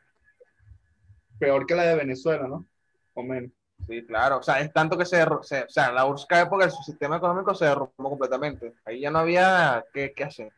[1.39, 2.67] Peor que la de Venezuela, ¿no?
[3.13, 3.51] O menos.
[3.87, 4.39] Sí, claro.
[4.39, 7.55] O sea, es tanto que se, o sea, la URSS cae porque su sistema económico
[7.55, 8.73] se derrumbó completamente.
[8.87, 10.51] Ahí ya no había qué, qué hacer.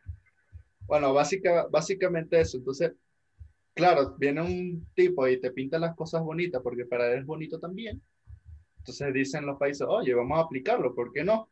[0.85, 2.55] Bueno, básica, básicamente eso.
[2.55, 2.93] Entonces,
[3.77, 7.59] claro, viene un tipo y te pinta las cosas bonitas porque para él es bonito
[7.59, 8.01] también.
[8.79, 11.49] Entonces dicen los países, oye, vamos a aplicarlo, ¿por qué no?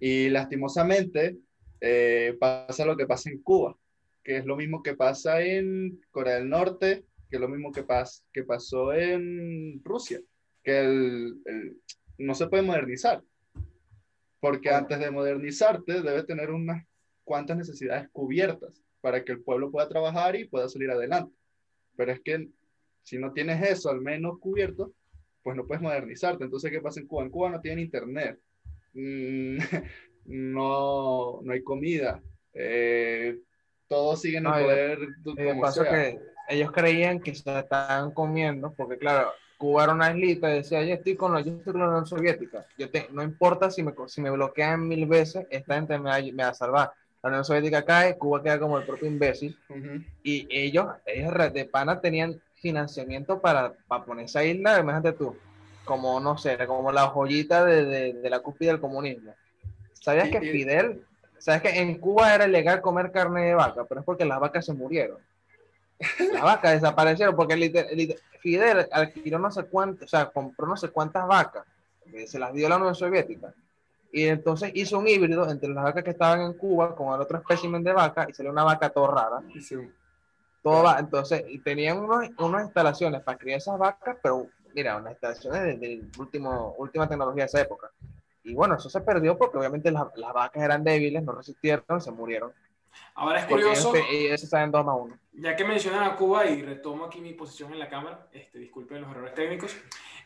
[0.00, 1.36] Y lastimosamente
[1.80, 3.76] eh, pasa lo que pasa en Cuba,
[4.24, 7.82] que es lo mismo que pasa en Corea del Norte, que es lo mismo que,
[7.82, 10.20] pas que pasó en Rusia,
[10.64, 11.36] que el,
[12.18, 13.22] no se puede modernizar,
[14.40, 16.84] porque antes de modernizarte debe tener unas
[17.24, 21.32] cuantas necesidades cubiertas para que el pueblo pueda trabajar y pueda salir adelante.
[21.96, 22.48] Pero es que
[23.04, 24.94] si no tienes eso al menos cubierto,
[25.44, 26.42] pues no puedes modernizarte.
[26.42, 27.22] Entonces, ¿qué pasa en Cuba?
[27.22, 28.36] En Cuba no tienen internet,
[28.94, 29.58] mm,
[30.24, 32.20] no, no hay comida,
[32.52, 33.38] eh,
[33.86, 34.98] todos siguen no, poder.
[35.22, 40.54] Como que ellos creían que se estaban comiendo, porque claro, Cuba era una islita y
[40.54, 44.30] decía, yo estoy con, la Unión Soviética, yo te, no importa si me, si me
[44.30, 46.90] bloquean mil veces, esta gente me va, me va a salvar
[47.26, 49.58] la Unión Soviética cae, Cuba queda como el propio imbécil.
[50.22, 55.36] Y ellos, ellos de pana tenían financiamiento para, para poner esa isla, imagínate tú,
[55.84, 59.34] como no sé, como la joyita de, de, la cúspide del comunismo.
[59.92, 61.04] ¿Sabías que Fidel,
[61.38, 64.64] sabes que en Cuba era ilegal comer carne de vaca, pero es porque las vacas
[64.64, 65.18] se murieron?
[66.32, 71.26] Las vacas desaparecieron porque Fidel adquirió no sé cuántas, o sea, compró no sé cuántas
[71.26, 71.64] vacas,
[72.26, 73.52] se las dio la Unión Soviética
[74.16, 77.36] y entonces hizo un híbrido entre las vacas que estaban en Cuba con el otro
[77.36, 79.42] espécimen de vaca y salió una vaca todo rara.
[80.62, 85.78] Todo entonces, y tenían unos, unas instalaciones para criar esas vacas, pero mira, unas instalaciones
[85.78, 87.90] de, último, última tecnología de esa época.
[88.42, 92.10] Y bueno, eso se perdió porque obviamente las, las vacas eran débiles, no resistieron, se
[92.10, 92.54] murieron.
[93.16, 93.92] Ahora es curioso.
[94.10, 95.18] Y eso está en 2 más 1.
[95.34, 99.02] Ya que mencionan a Cuba y retomo aquí mi posición en la cámara, este, disculpen
[99.02, 99.76] los errores técnicos.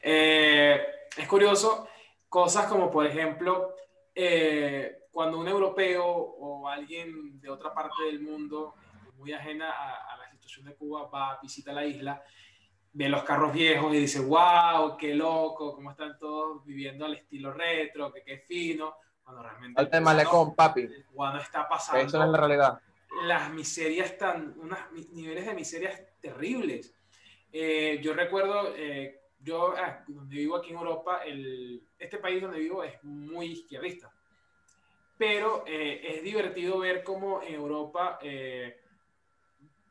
[0.00, 0.81] Eh,
[1.16, 1.88] es curioso
[2.31, 3.75] Cosas como, por ejemplo,
[4.14, 8.77] eh, cuando un europeo o alguien de otra parte del mundo,
[9.16, 12.23] muy ajena a, la situación de Cuba, va a visitar la isla,
[12.93, 17.53] ve los carros viejos y dice, wow, qué loco, cómo están todos viviendo al estilo
[17.53, 18.95] retro, que qué fino.
[19.25, 19.81] Cuando realmente...
[19.81, 20.88] Al tema con papi.
[21.12, 22.07] Cuando está pasando...
[22.07, 22.81] Eso es la realidad.
[23.25, 24.79] Las miserias están, unos
[25.11, 26.95] niveles de miserias terribles.
[27.53, 32.59] Eh, yo recuerdo eh, yo, ah, donde vivo aquí en Europa, el, este país donde
[32.59, 34.12] vivo es muy izquierdista.
[35.16, 38.81] Pero eh, es divertido ver cómo en Europa eh,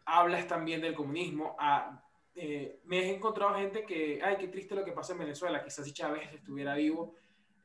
[0.05, 1.55] hablas también del comunismo.
[1.59, 2.03] Ah,
[2.35, 5.63] eh, me he encontrado gente que, ay, qué triste lo que pasa en Venezuela.
[5.63, 7.15] Quizás si Chávez estuviera vivo,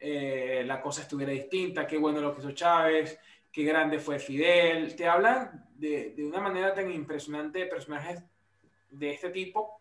[0.00, 1.86] la cosa estuviera distinta.
[1.86, 3.18] Qué bueno lo que hizo Chávez,
[3.50, 4.94] qué grande fue Fidel.
[4.94, 8.22] Te hablan de, de una manera tan impresionante de personajes
[8.90, 9.80] de este tipo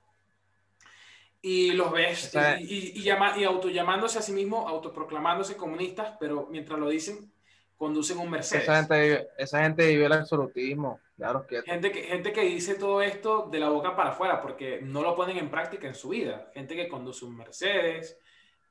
[1.45, 6.79] y los ves y, y, llama, y autollamándose a sí mismo, autoproclamándose comunistas, pero mientras
[6.79, 7.33] lo dicen,
[7.75, 8.63] conducen un Mercedes.
[8.63, 11.01] Esa gente, esa gente vive el absolutismo.
[11.17, 11.45] Claro.
[11.65, 15.15] Gente, que, gente que dice todo esto de la boca para afuera, porque no lo
[15.15, 16.49] ponen en práctica en su vida.
[16.53, 18.17] Gente que conduce un Mercedes,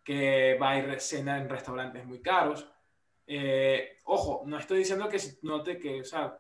[0.03, 2.67] que va a ir cena en restaurantes muy caros.
[3.27, 6.39] Eh, ojo, no estoy diciendo que no te, que, o sea,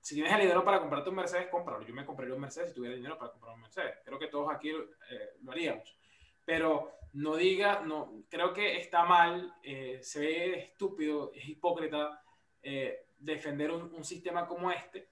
[0.00, 1.84] si tienes el dinero para comprarte un Mercedes, cómpralo.
[1.84, 3.96] Yo me compraría un Mercedes si tuviera dinero para comprar un Mercedes.
[4.04, 5.96] Creo que todos aquí eh, lo haríamos.
[6.44, 12.22] Pero no diga, no, creo que está mal, eh, se ve estúpido, es hipócrita
[12.62, 15.08] eh, defender un, sistema como este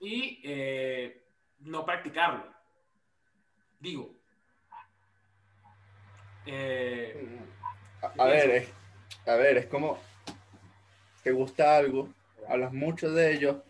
[0.00, 0.42] y
[1.58, 2.52] no practicarlo.
[3.78, 4.14] Digo.
[8.18, 8.72] a, ver, es,
[9.26, 9.98] a ver, es como
[11.22, 12.08] te gusta algo,
[12.48, 13.62] hablas mucho de ello,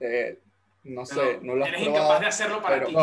[0.00, 0.38] eh,
[0.82, 2.94] no sé, no lo has eres incapaz de hacerlo para ti.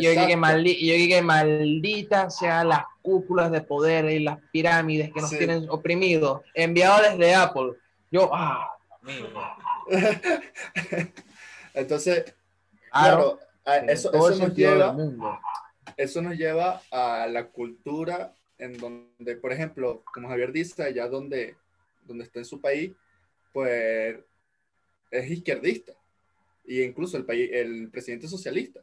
[0.00, 6.42] yo, dije, maldita sea las cúpulas de poder y las pirámides que nos tienen oprimidos,
[6.52, 7.74] enviado desde Apple.
[8.10, 8.72] Yo, ah,
[11.74, 12.34] Entonces,
[12.90, 13.38] claro,
[13.86, 14.96] eso, eso nos lleva,
[15.96, 21.54] eso nos lleva a la cultura en donde, por ejemplo, como Javier dice, allá donde,
[22.02, 22.92] donde está en su país,
[23.52, 24.16] pues
[25.12, 25.92] es izquierdista
[26.66, 28.80] y incluso el, país, el presidente socialista.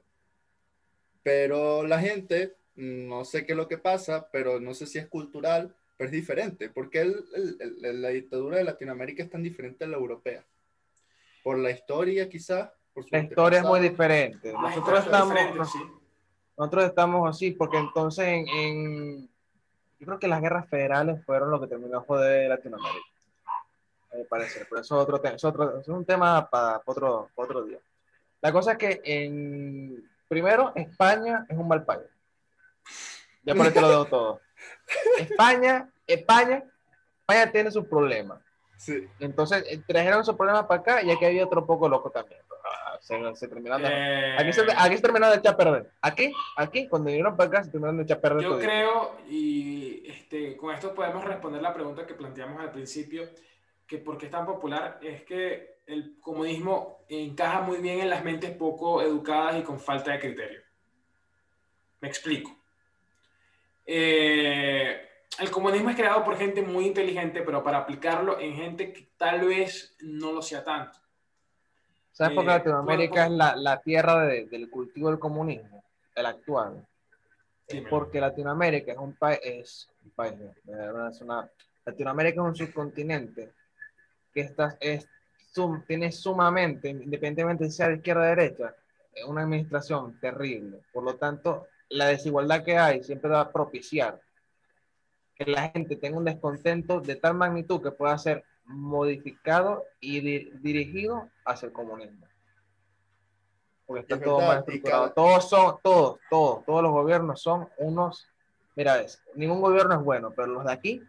[1.21, 5.07] Pero la gente, no sé qué es lo que pasa, pero no sé si es
[5.07, 6.69] cultural, pero es diferente.
[6.69, 7.23] porque el,
[7.83, 10.43] el, la dictadura de Latinoamérica es tan diferente a la europea?
[11.43, 12.71] Por la historia, quizás.
[13.11, 14.53] la historia es muy diferente.
[14.53, 15.35] Nosotros estamos,
[16.57, 19.27] nosotros estamos así, porque entonces en,
[19.99, 23.12] yo creo que las guerras federales fueron lo que terminó de Latinoamérica.
[24.29, 27.79] Parecer, pero eso es otro tema, es, otro, es un tema para otro, otro día.
[28.41, 32.07] La cosa es que en, primero, España es un mal país.
[33.43, 34.41] Ya por ahí te lo digo todo.
[35.19, 36.63] España, España,
[37.21, 38.39] España tiene sus problemas.
[38.77, 39.07] Sí.
[39.19, 42.41] Entonces eh, trajeron esos problemas para acá y aquí había otro poco loco también.
[42.65, 45.91] Ah, se, se terminaron de, aquí, se, eh, aquí se terminaron de echar a perder.
[46.01, 48.43] Aquí, aquí, cuando vinieron para acá, se terminaron de echar a perder.
[48.43, 53.29] Yo creo, y este, con esto podemos responder la pregunta que planteamos al principio,
[53.87, 58.23] que por qué es tan popular, es que el comunismo encaja muy bien en las
[58.23, 60.61] mentes poco educadas y con falta de criterio.
[61.99, 62.55] Me explico.
[63.85, 69.09] Eh, el comunismo es creado por gente muy inteligente, pero para aplicarlo en gente que
[69.17, 70.99] tal vez no lo sea tanto.
[72.11, 75.83] ¿Sabes por qué eh, Latinoamérica es la, la tierra del cultivo del comunismo,
[76.15, 76.85] el actual?
[77.89, 80.33] porque Latinoamérica es un país, es un país,
[81.11, 81.49] es una,
[81.85, 83.53] Latinoamérica es un subcontinente
[84.33, 85.07] que está, es,
[85.87, 88.75] tiene sumamente, independientemente de sea de izquierda o derecha,
[89.27, 90.81] una administración terrible.
[90.91, 94.19] Por lo tanto, la desigualdad que hay siempre va a propiciar
[95.35, 100.19] que la gente tenga un descontento de tal magnitud que pueda ser modificado y
[100.59, 102.27] dirigido hacia el comunismo.
[103.85, 105.11] Porque está todo mal estructurado.
[105.11, 108.27] Todos son, todos, todos, todos los gobiernos son unos,
[108.75, 111.01] mira, es, ningún gobierno es bueno, pero los de aquí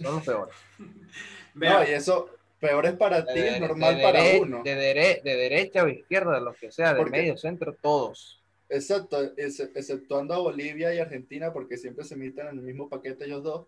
[0.00, 0.54] son los peores.
[1.54, 2.28] no, y eso,
[2.62, 4.62] peor es para ti, es normal para uno.
[4.62, 8.40] De, de, derecha o izquierda, de lo que sea, de medio, centro, todos.
[8.68, 13.42] Exacto, exceptuando a Bolivia y Argentina, porque siempre se meten en el mismo paquete ellos
[13.42, 13.66] dos.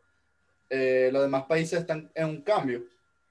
[0.70, 2.85] Eh, los demás países están en un cambio,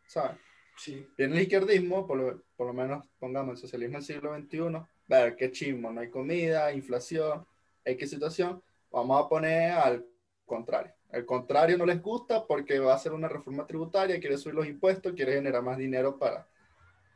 [0.06, 0.38] ¿sabes?
[0.78, 1.08] Sí.
[1.18, 5.36] Viene el izquierdismo, por lo, por lo menos pongamos el socialismo del siglo XXI, ver
[5.38, 7.46] qué chismo, no hay comida, inflación,
[7.86, 10.06] X situación, vamos a poner al
[10.46, 10.94] contrario.
[11.14, 14.66] El contrario no les gusta porque va a ser una reforma tributaria, quiere subir los
[14.66, 16.46] impuestos, quiere generar más dinero para,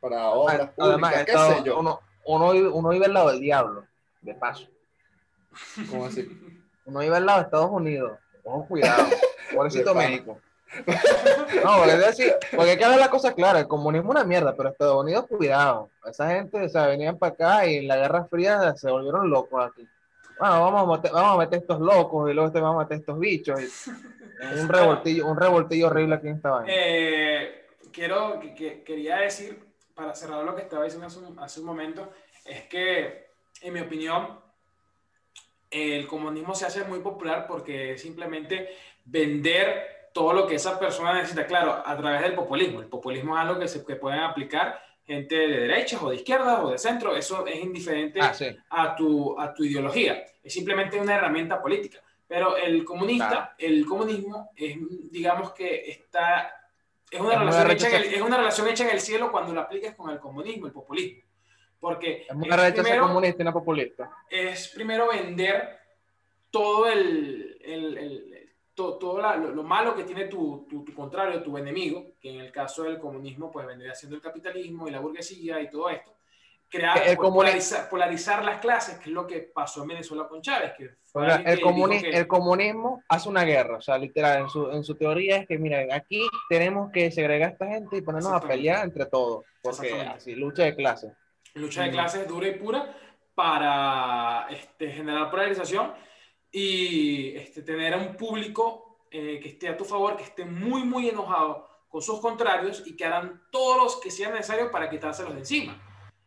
[0.00, 1.80] para obras públicas, qué sé yo.
[1.80, 3.84] Uno, uno, uno vive al lado del diablo
[4.20, 4.68] de paso.
[5.90, 6.28] ¿Cómo así?
[6.84, 8.18] Uno iba al lado de Estados Unidos.
[8.44, 9.04] Ojo, cuidado.
[9.54, 10.38] Pobrecito México.
[11.64, 14.54] No, es decir, porque hay que ver la cosa clara, el comunismo es una mierda,
[14.54, 15.90] pero Estados Unidos, cuidado.
[16.04, 19.64] Esa gente, o sea, venían para acá y en la Guerra Fría se volvieron locos
[19.64, 19.88] aquí.
[20.38, 22.98] Bueno, vamos a meter, vamos a meter estos locos y luego este vamos a meter
[22.98, 23.60] estos bichos.
[24.60, 26.72] un revoltillo, un revoltillo horrible aquí en esta vaina.
[26.74, 29.58] Eh, quiero, que, quería decir,
[29.94, 32.12] para cerrar lo que estaba diciendo hace un, hace un momento,
[32.44, 33.28] es que
[33.62, 34.38] en mi opinión,
[35.70, 38.70] el comunismo se hace muy popular porque simplemente
[39.04, 42.80] vender todo lo que esa persona necesita, claro, a través del populismo.
[42.80, 46.62] El populismo es algo que se que pueden aplicar gente de derechas o de izquierda
[46.62, 48.34] o de centro, eso es indiferente ah,
[48.68, 52.02] a, tu, a tu ideología, es simplemente una herramienta política.
[52.26, 54.76] Pero el comunista, el comunismo es,
[55.10, 56.52] digamos que está,
[57.10, 59.62] es una, relación hecha en el, es una relación hecha en el cielo cuando lo
[59.62, 61.22] aplicas con el comunismo, el populismo.
[61.80, 64.10] Porque es una primero, comunista y una populista.
[64.28, 65.78] Es primero vender
[66.50, 68.37] todo el, el, el
[68.98, 72.98] todo, lo, malo que tiene tu, tu, contrario, tu enemigo, que en el caso del
[72.98, 76.14] comunismo, pues vendría siendo el capitalismo y la burguesía y todo esto.
[76.70, 80.72] Crear, el polarizar, polarizar, las clases, que es lo que pasó en Venezuela con Chávez.
[80.76, 85.38] Que el, el comunismo hace una guerra, o sea, literal, en su, en su teoría
[85.38, 89.06] es que, mira, aquí tenemos que segregar a esta gente y ponernos a pelear entre
[89.06, 91.12] todos, porque así, lucha de clases
[91.54, 92.94] lucha de clases dura y pura
[93.34, 95.92] para este, generar polarización
[96.50, 100.82] y este, tener a un público eh, que esté a tu favor, que esté muy,
[100.82, 105.34] muy enojado con sus contrarios y que harán todos los que sean necesarios para quitárselos
[105.34, 105.80] de encima.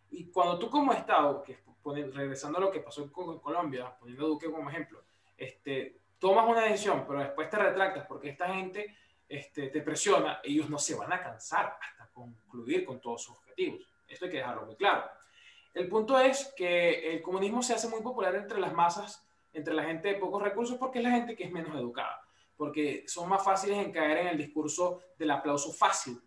[0.09, 4.29] Y cuando tú como Estado, que regresando a lo que pasó en Colombia, poniendo a
[4.29, 5.03] Duque como ejemplo,
[5.37, 8.95] este, tomas una decisión, pero después te retractas porque esta gente
[9.27, 13.81] este, te presiona, ellos no se van a cansar hasta concluir con todos sus objetivos.
[14.07, 15.09] Esto hay que dejarlo muy claro.
[15.73, 19.83] El punto es que el comunismo se hace muy popular entre las masas, entre la
[19.83, 22.21] gente de pocos recursos, porque es la gente que es menos educada,
[22.55, 26.19] porque son más fáciles en caer en el discurso del aplauso fácil.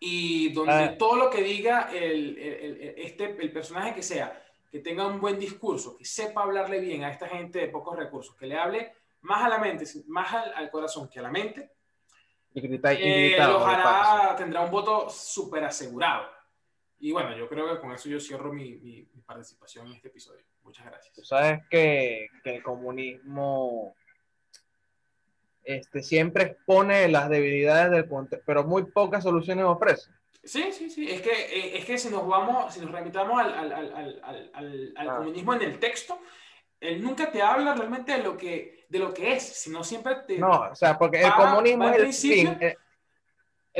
[0.00, 0.98] Y donde ah.
[0.98, 2.36] todo lo que diga el,
[2.96, 7.10] este, el personaje que sea, que tenga un buen discurso, que sepa hablarle bien a
[7.10, 8.92] esta gente de pocos recursos, que le hable
[9.22, 11.72] más a la mente, más al, corazón que a la mente,
[12.54, 13.38] y grita, y eh,
[14.36, 16.28] tendrá un voto súper asegurado.
[17.00, 20.44] Y bueno, yo creo que con eso yo cierro mi, mi, participación en este episodio.
[20.68, 21.14] Muchas gracias.
[21.14, 23.94] Tú sabes que, que, el comunismo
[25.64, 30.10] este, siempre expone las debilidades del contexto, pero muy pocas soluciones ofrece.
[30.44, 31.10] Sí, sí, sí.
[31.10, 35.08] Es que, eh, es que si nos vamos, si nos remitamos al, al, al, al
[35.08, 35.16] ah.
[35.16, 36.20] comunismo en el texto,
[36.80, 40.38] él nunca te habla realmente de lo que, de lo que es, sino siempre te...
[40.38, 42.58] No, o sea, porque el comunismo es el fin.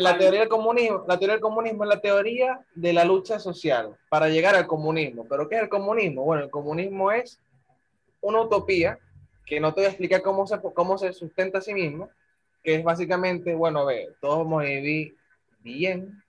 [0.02, 3.96] La teoría del comunismo, la teoría del comunismo es la teoría de la lucha social
[4.08, 5.26] para llegar al comunismo.
[5.28, 6.24] ¿Pero qué es el comunismo?
[6.24, 7.40] Bueno, el comunismo es
[8.20, 8.98] una utopía
[9.44, 12.10] que no te voy a explicar cómo se, cómo se sustenta a sí mismo,
[12.62, 15.16] que es básicamente, bueno, ve, todos vamos a vivir
[15.60, 16.22] bien,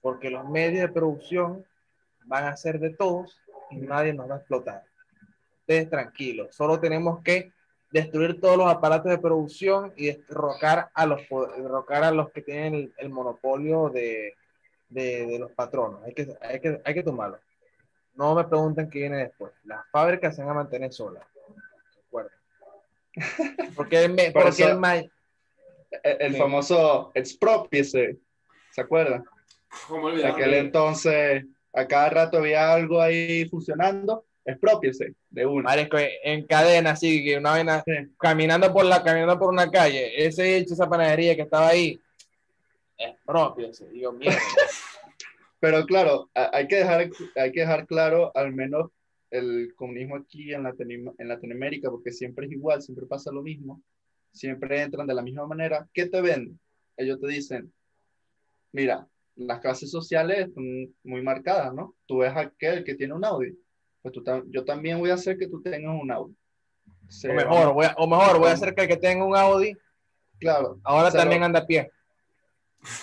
[0.00, 1.64] porque los medios de producción
[2.26, 3.40] van a ser de todos
[3.70, 4.84] y nadie nos va a explotar.
[5.60, 7.52] Ustedes tranquilos, solo tenemos que
[7.92, 11.20] destruir todos los aparatos de producción y derrocar a los,
[11.56, 14.34] derrocar a los que tienen el, monopolio de,
[14.88, 16.02] de, los patronos.
[16.02, 17.38] Hay que, hay, que, hay que tomarlo.
[18.14, 19.52] No me pregunten qué viene después.
[19.64, 21.24] Las fábricas se van a mantener solas.
[23.76, 25.10] Porque, el, porque el,
[26.02, 28.16] el, famoso expropiese,
[28.70, 29.22] ¿se acuerdan?
[30.16, 35.68] De aquel entonces, a cada rato había algo ahí funcionando, expropiese de uno.
[36.22, 37.82] en cadena, así que una vez
[38.18, 41.98] caminando por la, caminando por una calle, ese hecho, esa panadería que estaba ahí,
[42.98, 44.38] expropiese, digo, mierda.
[45.60, 48.90] Pero claro, hay que dejar, hay que dejar claro al menos
[49.30, 53.80] el comunismo aquí en, en Latinoamérica, porque siempre es igual, siempre pasa lo mismo,
[54.32, 55.88] siempre entran de la misma manera.
[55.94, 56.58] ¿Qué te venden?
[56.96, 57.72] Ellos te dicen,
[58.72, 59.06] mira,
[59.36, 61.94] las clases sociales son muy marcadas, ¿no?
[62.06, 63.56] Tú ves aquel que tiene un Audi,
[64.02, 66.34] pues tú yo también voy a hacer que tú tengas un Audi.
[66.34, 69.74] o, mejor, voy a, o mejor, voy a hacer que el que tenga un Audi,
[70.38, 71.90] claro, ahora también anda a pie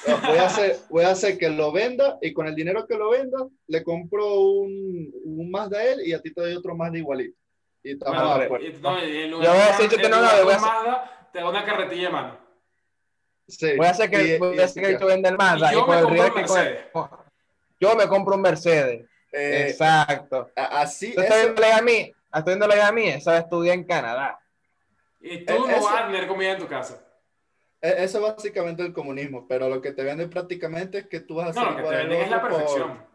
[0.06, 3.10] voy, a hacer, voy a hacer que lo venda y con el dinero que lo
[3.12, 6.92] venda le compro un, un más de él y a ti te doy otro más
[6.92, 7.38] de igualito.
[7.82, 8.68] Y estamos bueno, de acuerdo.
[8.82, 10.70] No, yo voy a hacer, yo voy a hacer...
[11.32, 12.38] te doy una carretilla de mano.
[13.48, 13.78] Sí.
[13.78, 15.86] Voy a hacer que, y, voy a hacer que venda el Mazda y, yo, y
[15.86, 16.78] con el
[17.80, 19.08] yo me compro un Mercedes.
[19.32, 20.50] Eh, Exacto.
[20.56, 21.32] Así es.
[21.32, 24.40] Estoy a mí, estoy viéndole a mí, esa estudia en Canadá.
[25.20, 27.06] Y tú no vas a tener comida en tu casa.
[27.82, 31.36] E-, eso es básicamente el comunismo, pero lo que te venden prácticamente es que tú
[31.36, 33.10] vas a ser no, lo es la perfección.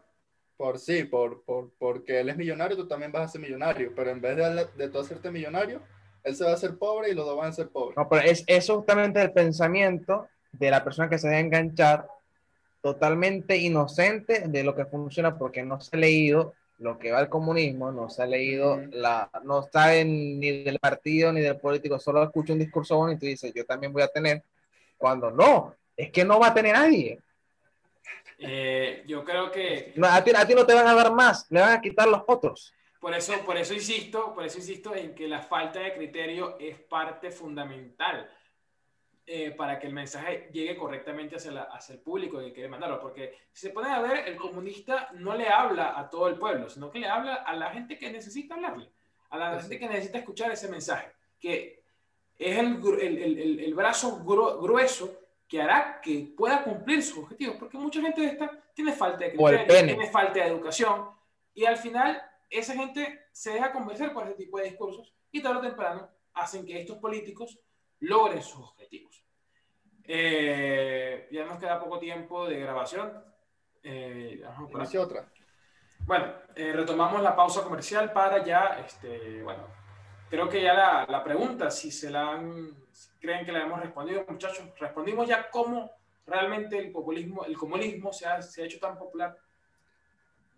[0.57, 4.11] Por, sí, por, por, porque él es millonario, tú también vas a ser millonario, pero
[4.11, 5.81] en vez de, de tú hacerte millonario,
[6.23, 7.97] él se va a hacer pobre y los dos van a ser pobres.
[7.97, 12.07] No, pero es, es justamente el pensamiento de la persona que se debe enganchar
[12.85, 17.29] totalmente inocente de lo que funciona porque no se ha leído lo que va al
[17.29, 22.21] comunismo, no se ha leído, la, no sabe ni del partido ni del político, solo
[22.21, 24.43] escucha un discurso bonito y dice, yo también voy a tener
[24.99, 27.19] cuando no, es que no va a tener nadie.
[28.37, 29.95] Eh, yo creo que...
[30.03, 32.21] a, ti, a, ti, no te van a dar más, le van a quitar los
[32.27, 32.71] otros.
[32.99, 36.77] Por eso, por eso insisto, por eso insisto en que la falta de criterio es
[36.81, 38.29] parte fundamental
[39.27, 42.99] eh, para que el mensaje llegue correctamente hacia, hacia, el público que quiere mandarlo.
[42.99, 46.69] Porque si se puede a ver, el comunista no le habla a todo el pueblo,
[46.69, 48.89] sino que le habla a la gente que necesita hablarle,
[49.29, 51.11] a la gente que necesita escuchar ese mensaje.
[51.39, 51.83] Que
[52.37, 57.77] es el, el, el, el brazo grueso que hará que pueda cumplir sus objetivos, porque
[57.77, 61.09] mucha gente de esta tiene falta de criterio, tiene falta de educación,
[61.53, 65.59] y al final esa gente se deja convencer por ese tipo de discursos y tarde
[65.59, 67.59] o temprano hacen que estos políticos
[68.05, 69.23] logren sus objetivos.
[70.03, 73.23] Eh, ya nos queda poco tiempo de grabación.
[73.83, 74.43] Eh,
[74.99, 75.29] otra.
[75.99, 79.67] Bueno, eh, retomamos la pausa comercial para ya, este, bueno,
[80.29, 82.75] creo que ya la, la pregunta, si se la han,
[83.19, 85.91] creen que la hemos respondido, muchachos, respondimos ya cómo
[86.27, 89.35] realmente el populismo, el comunismo se ha, se ha hecho tan popular.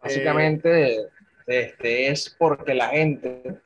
[0.02, 1.10] Básicamente,
[1.46, 3.62] este, es porque la gente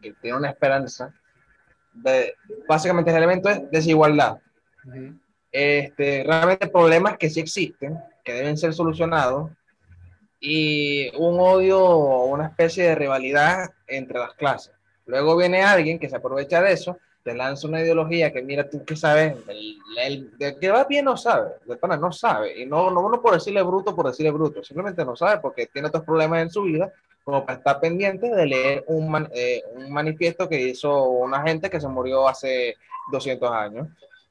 [0.00, 1.12] que tiene una esperanza,
[2.02, 2.34] de,
[2.68, 4.38] básicamente el elemento es desigualdad.
[5.50, 9.50] este, realmente problemas que sí existen, que deben ser solucionados,
[10.40, 14.72] y un odio o una especie de rivalidad entre las clases.
[15.06, 18.84] Luego viene alguien que se aprovecha de eso, te lanza una ideología que mira tú
[18.84, 19.34] que sabes,
[19.98, 23.34] el, de que va bien no sabe, de pana no sabe, y no, no, por
[23.34, 26.92] decirle bruto por decirle bruto, simplemente no sabe porque tiene otros problemas en su vida,
[27.24, 31.80] como para estar pendiente de leer un, eh, un manifiesto que hizo una gente que
[31.80, 32.76] se murió hace
[33.10, 33.88] 200 años.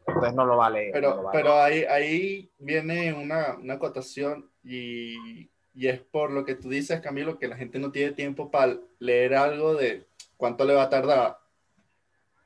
[0.07, 0.91] Entonces no lo va a leer.
[0.93, 6.69] Pero, pero ahí, ahí viene una, una acotación y, y es por lo que tú
[6.69, 10.05] dices, Camilo, que la gente no tiene tiempo para leer algo de
[10.37, 11.37] ¿Cuánto le va a tardar?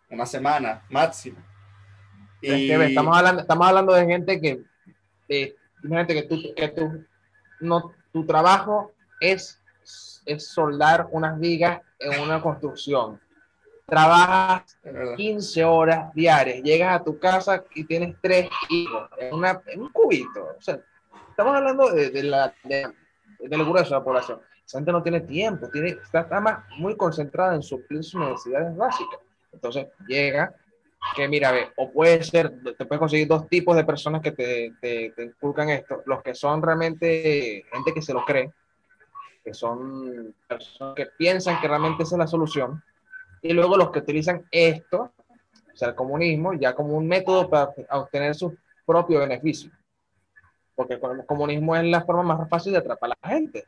[0.10, 1.38] Una semana máximo.
[2.42, 2.72] Y...
[2.72, 4.64] estamos, hablando, estamos hablando de gente que,
[5.28, 5.56] de,
[5.88, 7.06] gente que, tú, que tú,
[7.60, 9.62] no, tu trabajo es,
[10.26, 13.20] es soldar unas vigas en una construcción.
[13.86, 14.78] Trabajas
[15.18, 19.90] 15 horas diarias, llegas a tu casa y tienes tres hijos en, una, en un
[19.90, 20.56] cubito.
[20.58, 20.80] O sea,
[21.30, 22.88] estamos hablando de, de la, de,
[23.40, 24.40] del grueso de la población.
[24.66, 29.20] Esa gente no tiene tiempo, tiene, está, más muy concentrada en suplir sus necesidades básicas.
[29.52, 30.56] Entonces llega
[31.16, 34.74] que mira, ve, o puede ser, te puedes conseguir dos tipos de personas que te,
[34.82, 38.52] te, te, inculcan esto, los que son realmente gente que se lo cree,
[39.44, 42.84] que son personas que piensan que realmente esa es la solución,
[43.42, 45.14] y luego los que utilizan esto,
[45.74, 48.54] o sea, el comunismo, ya como un método para obtener sus
[48.86, 49.72] propios beneficios.
[50.76, 53.66] Porque el comunismo es la forma más fácil de atrapar a la gente,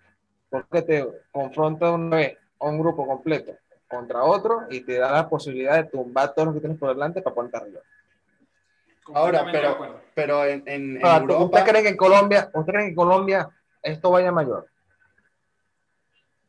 [0.49, 3.53] porque te confronta una vez a un grupo completo
[3.91, 7.21] contra otro y te da la posibilidad de tumbar todo lo que tienes por delante
[7.21, 7.81] para ponerte arriba.
[9.13, 11.43] Ahora, pero, pero en, en, Europa...
[11.43, 13.49] ¿Usted cree que en Colombia, usted cree que en Colombia
[13.83, 14.67] esto vaya mayor?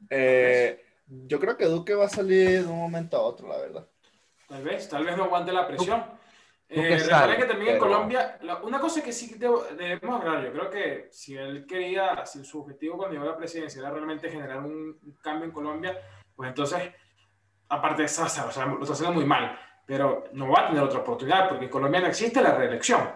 [0.08, 3.86] Eh, yo creo que Duque va a salir de un momento a otro, la verdad.
[4.48, 6.04] Tal vez, tal vez no aguante la presión.
[6.74, 11.08] Eh, recuerden que también en Colombia, una cosa que sí debemos hablar, yo creo que
[11.10, 14.98] si él quería, si su objetivo cuando llegó a la presidencia era realmente generar un,
[15.22, 15.98] cambio en Colombia,
[16.34, 16.90] pues entonces,
[17.72, 20.82] aparte de eso, o sea, lo está haciendo muy mal, pero no va a tener
[20.82, 23.10] otra oportunidad porque en Colombia no existe la reelección.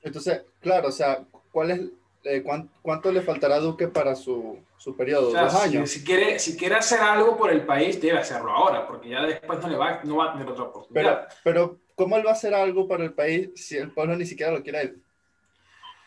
[0.00, 1.80] Entonces, claro, o sea, ¿cuál es,
[2.24, 2.44] eh,
[2.82, 5.32] cuánto, le faltará a Duque para su, su periodo?
[5.32, 5.90] ¿Dos años?
[5.90, 9.58] Si, quiere, si quiere hacer algo por el país, debe hacerlo ahora, porque ya después
[9.60, 11.28] no, le va, no va a tener otra oportunidad.
[11.42, 14.52] pero ¿cómo él va a hacer algo para el país si el pueblo ni siquiera
[14.52, 15.02] lo quiere él?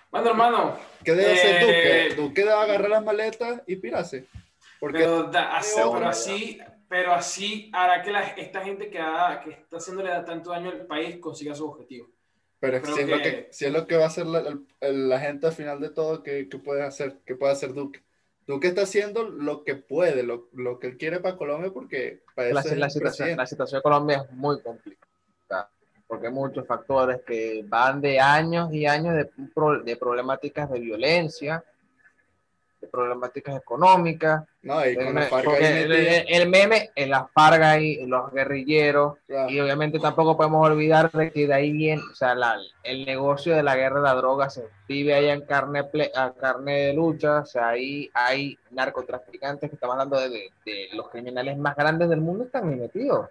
[0.09, 0.77] Bueno, hermano.
[1.03, 2.07] ¿Qué debe hacer Duque?
[2.07, 4.25] Eh, Duque debe agarrar las maletas y pirarse.
[4.79, 5.31] Porque pero,
[6.05, 6.59] así,
[6.89, 8.99] pero, así, hará que esta gente que,
[9.43, 12.09] que está haciéndole tanto daño al país consiga su objetivo.
[12.59, 15.53] Pero si, es lo que, si es lo que va a hacer la, gente al
[15.53, 17.19] final de todo, ¿qué, qué puede hacer?
[17.25, 18.01] ¿Qué puede hacer Duque?
[18.47, 22.63] Duque está haciendo lo que puede, lo, lo que él quiere para Colombia, porque la,
[22.63, 25.07] la, situación, la situación de Colombia es muy complicada
[26.07, 29.29] porque hay muchos factores que van de años y años de,
[29.83, 31.63] de problemáticas de violencia,
[32.87, 34.43] problemáticas económicas.
[34.61, 35.29] No, y con la
[36.27, 39.17] el, meme en la farga y los guerrilleros,
[39.47, 43.55] y obviamente tampoco podemos olvidar de que de ahí viene, o sea, la, el negocio
[43.55, 47.39] de la guerra de la droga se vive ahí en carne, a carne de lucha,
[47.39, 52.21] o sea, ahí hay narcotraficantes que estamos hablando de, de los criminales más grandes del
[52.21, 53.29] mundo están ahí metidos.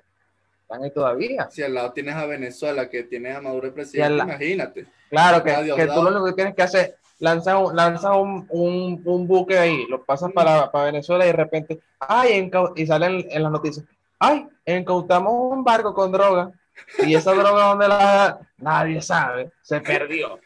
[0.63, 1.49] Están ahí todavía.
[1.51, 4.87] Si al lado tienes a Venezuela, que tiene a Maduro el presidente, imagínate.
[5.09, 9.03] Claro, que, que tú lo único que tienes que hacer lanza, un, lanza un, un,
[9.05, 13.43] un, buque ahí, lo pasas para, para, Venezuela y de repente, ay, y salen en
[13.43, 13.85] las noticias,
[14.19, 16.53] ay, incautamos un barco con droga.
[16.99, 18.39] Y esa droga, ¿dónde la.?
[18.59, 20.39] Nadie sabe, se perdió.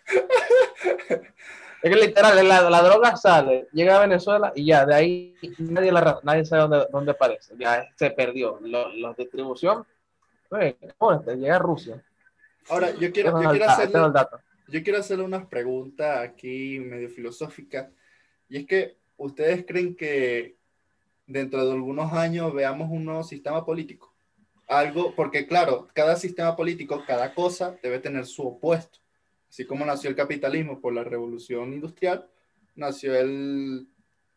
[1.83, 5.91] Es que literal, la, la, droga sale, llega a Venezuela y ya, de ahí nadie,
[5.91, 7.55] la, nadie sabe dónde, dónde aparece.
[7.59, 8.61] Ya se perdió.
[8.63, 9.87] La distribución
[11.37, 12.03] llega a Rusia.
[12.69, 14.13] Ahora, yo quiero, yo quiero, hacerle,
[14.71, 17.91] yo quiero hacerle unas preguntas aquí medio filosóficas.
[18.49, 20.57] Y es que, ¿ustedes creen que
[21.27, 24.15] dentro de algunos años veamos un nuevo sistema político?
[24.69, 29.01] Algo, porque claro, cada sistema político, cada cosa debe tener su opuesto.
[29.49, 32.29] Así como nació el capitalismo por la revolución industrial,
[32.77, 33.89] nació el,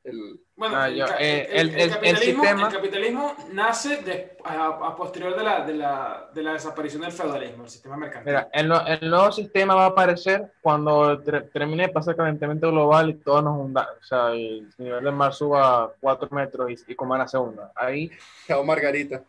[0.03, 5.65] el, bueno, ah, eh, el, el, capitalismo, el, capitalismo, nace de, a, posterior de la,
[5.65, 8.33] de, la, de la, desaparición del feudalismo, el sistema mercantil.
[8.33, 13.13] Mira, el, nuevo sistema va a aparecer cuando termine de pasar el calentamiento global y
[13.15, 13.93] todos nos hundamos.
[14.01, 17.71] O sea, el nivel del mar suba 4 metros y, y Comaná segunda.
[17.75, 18.11] Ahí.
[18.47, 19.23] Chao Margarita.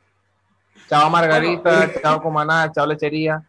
[0.89, 3.43] Chao Margarita, chao Comaná, chao Lechería,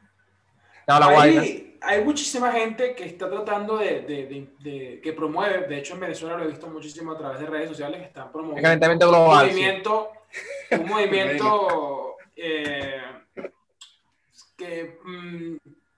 [0.88, 1.44] chao La Guaira
[1.86, 6.38] hay muchísima gente que está tratando de, de, de, que promueve, de hecho en Venezuela
[6.38, 10.12] lo he visto muchísimo a través de redes sociales que están promoviendo un movimiento,
[10.72, 13.02] un movimiento eh,
[14.58, 15.58] que mm,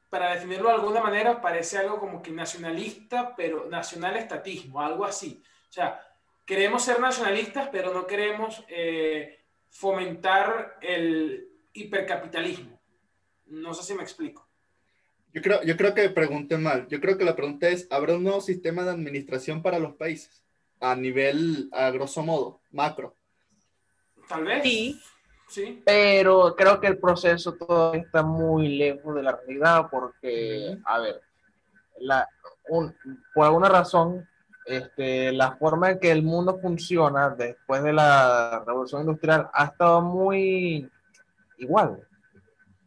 [0.10, 5.42] para definirlo de alguna manera parece algo como que nacionalista, pero nacional estatismo, algo así.
[5.70, 6.02] O sea,
[6.46, 12.80] queremos ser nacionalistas, pero no queremos eh, fomentar el hipercapitalismo.
[13.48, 14.47] No sé si me explico.
[15.34, 16.88] Yo creo, yo creo que pregunté mal.
[16.88, 20.44] Yo creo que la pregunta es, ¿habrá un nuevo sistema de administración para los países?
[20.80, 23.16] A nivel, a grosso modo, macro.
[24.28, 24.64] Tal vez.
[24.64, 25.02] Sí.
[25.48, 25.82] Sí.
[25.86, 31.22] Pero creo que el proceso todavía está muy lejos de la realidad porque, a ver,
[32.00, 32.28] la,
[32.68, 34.28] por alguna razón,
[34.66, 40.02] este, la forma en que el mundo funciona después de la revolución industrial ha estado
[40.02, 40.90] muy
[41.58, 42.06] igual.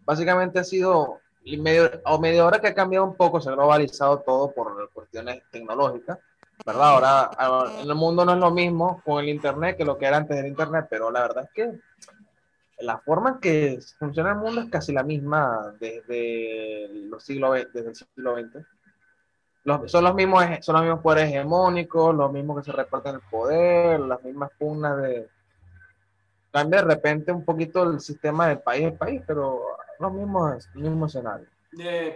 [0.04, 4.20] Básicamente ha sido medio, o medio hora que ha cambiado un poco, se ha globalizado
[4.20, 6.18] todo por cuestiones tecnológicas,
[6.64, 7.30] ¿verdad?
[7.38, 10.18] Ahora, en el mundo no es lo mismo con el Internet que lo que era
[10.18, 11.80] antes del Internet, pero la verdad es que
[12.80, 17.88] la forma en que funciona el mundo es casi la misma desde, los siglos, desde
[17.88, 18.66] el siglo XX.
[19.64, 23.20] Los, son, los mismos, son los mismos poderes hegemónicos, los mismos que se reparten el
[23.20, 25.28] poder, las mismas pugnas de...
[26.52, 29.62] Cambia de repente un poquito el sistema de país a país, pero
[30.00, 31.48] los mismos, mismos escenarios.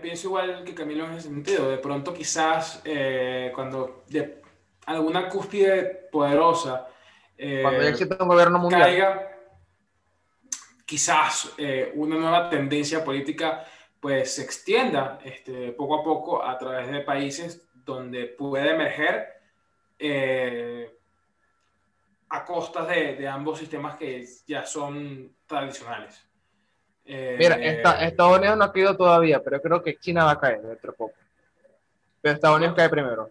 [0.00, 1.70] pienso igual que Camilo en ese sentido.
[1.70, 4.42] De pronto quizás eh, cuando de
[4.86, 6.88] alguna cúspide poderosa
[7.36, 9.30] eh, cuando ya existe un gobierno mundial caiga,
[10.84, 13.64] quizás eh, una nueva tendencia política
[13.98, 19.28] pues se extienda este, poco a poco a través de países donde puede emerger
[19.98, 20.98] eh,
[22.28, 26.23] a costas de, de, ambos sistemas que ya son tradicionales.
[27.06, 30.62] Eh, Mira, Estados Unidos no ha caído todavía, pero creo que China va a caer
[30.62, 31.14] dentro de poco.
[32.20, 33.30] Pero Estados Unidos cae primero.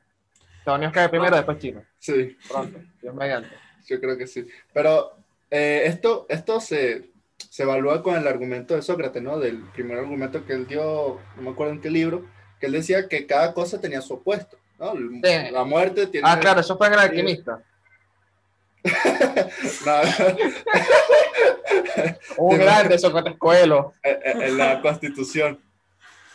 [0.59, 1.83] Estados Unidos cae primero, después China.
[1.97, 2.37] Sí.
[2.47, 3.49] Pronto, Dios mediante.
[3.87, 4.47] Yo creo que sí.
[4.71, 5.13] Pero
[5.49, 7.09] eh, esto, esto se,
[7.49, 9.39] se evalúa con el argumento de Sócrates, ¿no?
[9.39, 12.25] Del primer argumento que él dio, no me acuerdo en qué libro,
[12.59, 14.93] que él decía que cada cosa tenía su opuesto, ¿no?
[15.51, 16.29] La muerte tiene...
[16.29, 17.61] Ah, claro, eso fue en el alquimista.
[22.37, 23.93] Un grande Sócrates Coelho.
[24.03, 25.59] En, la Constitución.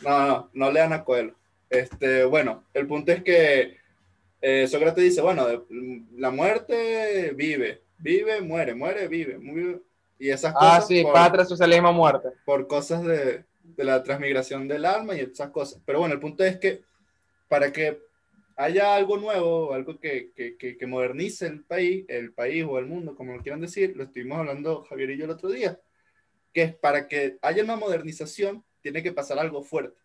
[0.01, 1.35] No, no, no lean a Coelho.
[1.69, 3.77] Este, bueno, el punto es que
[4.41, 5.47] eh, Sócrates dice, bueno,
[6.17, 9.81] la muerte vive, vive, muere, muere, vive, vive
[10.19, 10.79] y esas ah, cosas.
[10.79, 12.31] Ah, sí, patria, socialismo, muerte.
[12.45, 15.81] Por cosas de, de, la transmigración del alma y esas cosas.
[15.85, 16.83] Pero bueno, el punto es que
[17.49, 18.01] para que
[18.59, 23.15] haya algo nuevo, algo que, que, que, modernice el país, el país o el mundo,
[23.15, 25.79] como lo quieran decir, lo estuvimos hablando Javier y yo el otro día,
[26.53, 29.97] que es para que haya una modernización, tiene que pasar algo fuerte.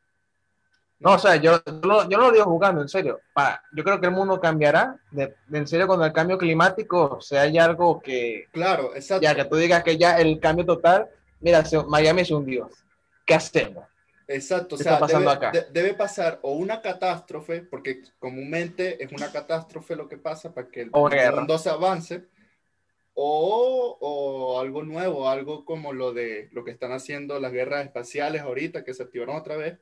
[0.99, 3.19] No, o sea, yo, yo, no lo digo jugando, en serio.
[3.33, 7.21] Para, yo creo que el mundo cambiará, de, en serio, con el cambio climático, o
[7.21, 8.47] sea, hay algo que...
[8.51, 9.23] Claro, exacto.
[9.23, 11.09] Ya que tú digas que ya el cambio total,
[11.41, 12.71] mira, Miami es un dios.
[13.25, 13.85] ¿Qué hacemos?
[14.33, 20.07] Exacto, o sea, debe, debe, pasar o una catástrofe, porque comúnmente es una catástrofe lo
[20.07, 22.25] que pasa para que el mundo se avance,
[23.13, 28.41] o, o, algo nuevo, algo como lo de lo que están haciendo las guerras espaciales
[28.41, 29.77] ahorita, que se activaron otra vez,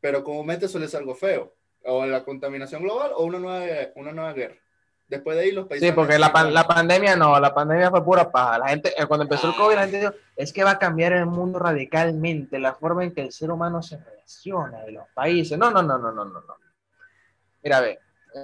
[0.00, 1.54] pero comúnmente suele ser algo feo,
[1.84, 4.63] o la contaminación global o una nueva, una nueva guerra.
[5.08, 5.88] Después de ahí los países...
[5.88, 8.58] Sí, porque la, la, pandemia no, la pandemia fue pura paja.
[8.58, 11.12] La gente, eh, cuando empezó el COVID, la gente dijo, es que va a cambiar
[11.12, 15.58] el mundo radicalmente, la forma en que el ser humano se relaciona y los países.
[15.58, 16.40] No, no, no, no, no, no.
[16.40, 16.56] no.
[17.62, 17.98] Mira, ve,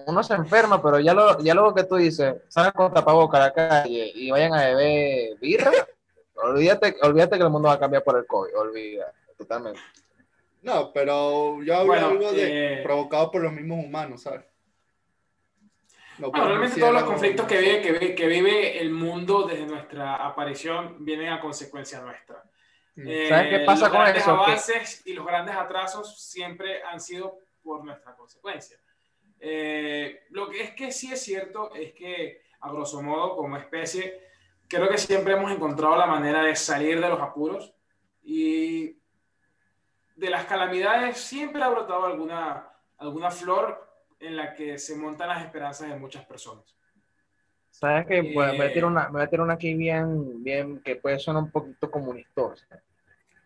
[0.07, 3.41] uno se enferma, pero ya, lo, ya luego que tú dices, salgan con tapaboca a
[3.41, 5.73] la calle y vayan a beber birra,
[6.35, 9.81] olvídate, olvídate que el mundo va a cambiar por el COVID, olvídate, totalmente.
[10.63, 14.43] No, pero yo hablo algo de eh, provocado por los mismos humanos, ¿sabes?
[16.21, 21.05] Bueno, realmente todos los conflictos que vive, que, que, vive el mundo desde nuestra aparición
[21.05, 22.43] vienen a consecuencia nuestra.
[22.97, 23.09] Mm.
[23.09, 24.17] Eh, ¿Sabes qué pasa con eso?
[24.17, 28.79] Los avances y los grandes atrasos siempre han sido por nuestra consecuencia.
[29.39, 34.21] Eh, lo que es que sí es cierto es que, a grosso modo, como especie,
[34.69, 37.75] creo que siempre hemos encontrado la manera de salir de los apuros
[38.23, 38.99] y
[40.15, 42.69] de las calamidades siempre ha brotado alguna,
[42.99, 43.90] alguna flor
[44.21, 46.65] en la que se montan las esperanzas de muchas personas.
[47.71, 48.33] ¿Sabes qué?
[48.35, 51.51] voy, a tirar una, voy a tirar una aquí bien, bien, que puede sonar un
[51.51, 52.43] poquito comunista.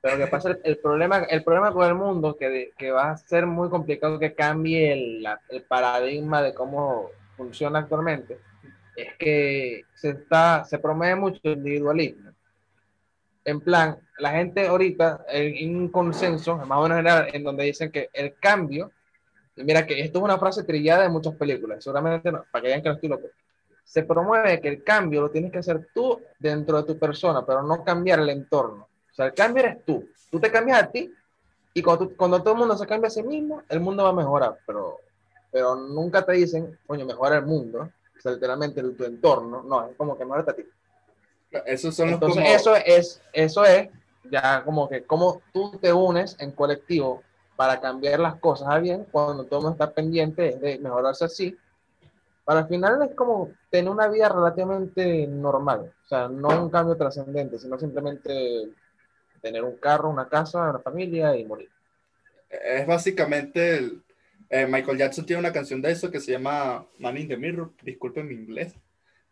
[0.01, 3.47] Pero que pasa, el, problema, el problema con el mundo, que, que va a ser
[3.47, 8.39] muy complicado que cambie el, el paradigma de cómo funciona actualmente,
[8.97, 12.35] es que se, está, se promueve mucho el individualismo
[13.45, 17.91] en plan, la gente ahorita, en un consenso, más o menos general, en donde dicen
[17.91, 18.91] que el cambio,
[19.57, 22.83] mira que esto es una frase trillada de muchas películas, seguramente no, para que vean
[22.83, 23.29] que no estoy loco,
[23.85, 27.63] se promueve que el cambio lo tienes que hacer tú dentro de tu persona, pero
[27.63, 28.89] no cambiar el entorno.
[29.11, 30.09] O sea, el cambio eres tú.
[30.31, 31.13] Tú te cambias a ti
[31.75, 34.15] y cuando, cuando todo el mundo se cambia a sí mismo, el mundo va a
[34.15, 34.99] mejorar, pero,
[35.53, 39.97] pero nunca te dicen, coño, mejora el mundo, o sea, literalmente tu entorno, no, es
[39.97, 40.65] como que mejora a ti.
[41.67, 43.89] Esos son Entonces, eso es, eso es
[44.31, 47.23] ya como que como tú te unes en colectivo
[47.57, 51.57] para cambiar las cosas a bien cuando todo está pendiente de mejorarse así.
[52.45, 56.97] Para al final es como tener una vida relativamente normal, o sea, no un cambio
[56.97, 58.69] trascendente, sino simplemente
[59.41, 61.71] tener un carro, una casa, una familia y morir.
[62.51, 64.03] Es básicamente el,
[64.51, 67.73] eh, Michael Jackson tiene una canción de eso que se llama Man in the Mirror,
[67.83, 68.75] disculpen mi inglés.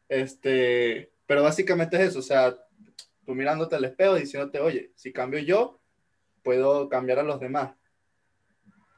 [0.09, 2.57] Este, pero básicamente es eso, o sea,
[3.25, 5.81] tú mirándote al espejo diciéndote, oye, si cambio yo,
[6.43, 7.75] puedo cambiar a los demás.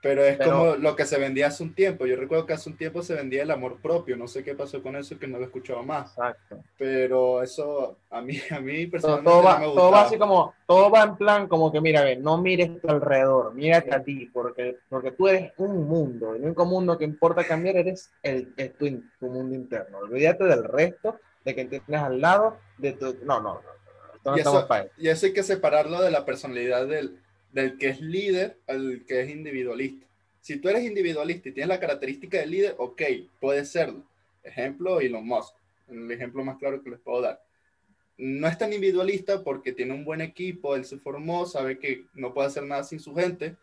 [0.05, 2.05] Pero es como lo que se vendía hace un tiempo.
[2.05, 4.19] Yo recuerdo que hace un tiempo se vendía el amor propio.
[4.19, 6.11] No sé qué pasó con eso, que no lo he escuchado más.
[6.11, 6.59] Exacto.
[6.77, 11.05] Pero eso, a mí, a mí personalmente todo, va, todo va así como, todo va
[11.05, 15.13] en plan como que, mira, ve, no mires tu alrededor, mírate a ti, porque, porque
[15.13, 16.35] tú eres un mundo.
[16.35, 18.87] El único mundo que importa cambiar eres el, es tu,
[19.19, 20.01] tu mundo interno.
[20.01, 23.17] Olvídate del resto de que tienes al lado de tu...
[23.23, 23.63] No, no,
[24.23, 24.37] no.
[24.37, 27.24] y, eso, y, eso, hay que separarlo de la personalidad del,
[27.55, 30.05] del que es líder al que es individualista.
[30.41, 33.03] Si tú eres individualista y tienes la característica de líder, ok,
[33.41, 34.03] puede serlo.
[34.43, 35.55] Ejemplo, Elon Musk,
[35.89, 37.41] el ejemplo más claro que les puedo dar.
[38.19, 42.35] No es tan individualista porque tiene un buen equipo, él se formó, sabe que no
[42.35, 43.57] puede hacer nada sin su gente,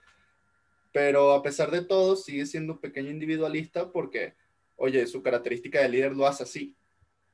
[0.94, 4.34] pero a pesar de todo sigue siendo un pequeño individualista porque,
[4.78, 6.76] oye, su característica de líder lo hace así.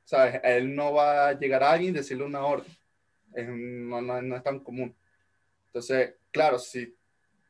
[0.04, 0.40] ¿Sabes?
[0.42, 2.72] Él no va a llegar a alguien y decirle una orden.
[3.36, 4.92] no, no, es tan común.
[5.68, 6.96] Entonces, claro, si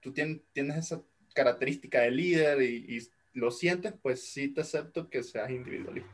[0.00, 1.02] tú tienes, esa
[1.34, 6.10] característica de líder y, lo sientes, pues sí te acepto que seas individualista.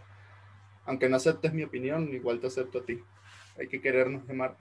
[0.84, 3.00] Aunque no aceptes mi opinión, igual te acepto a ti.
[3.58, 4.58] Hay que querernos de mar.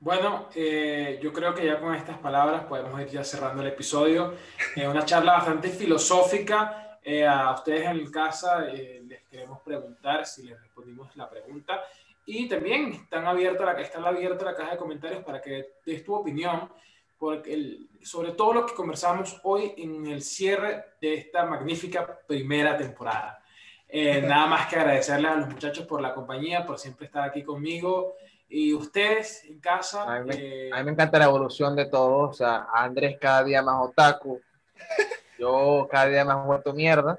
[0.00, 4.34] Bueno, eh, yo creo que ya con estas palabras podemos ir ya cerrando el episodio.
[4.74, 6.98] Es una charla bastante filosófica.
[7.02, 11.82] Eh, a ustedes en casa eh, les queremos preguntar si les respondimos la pregunta.
[12.26, 16.14] Y también están abierta la, está abierta la caja de comentarios para que des tu
[16.14, 16.70] opinión
[17.18, 23.42] porque sobre todo lo que conversamos hoy en el cierre de esta magnífica primera temporada.
[23.88, 27.42] Eh, nada más que agradecerles a los muchachos por la compañía, por siempre estar aquí
[27.42, 28.14] conmigo.
[28.48, 30.02] Y ustedes en casa.
[30.02, 32.30] A mí, me, eh, a mí me encanta la evolución de todos.
[32.30, 34.40] O sea, Andrés cada día más otaku.
[35.38, 37.18] Yo cada día más vuelto mierda.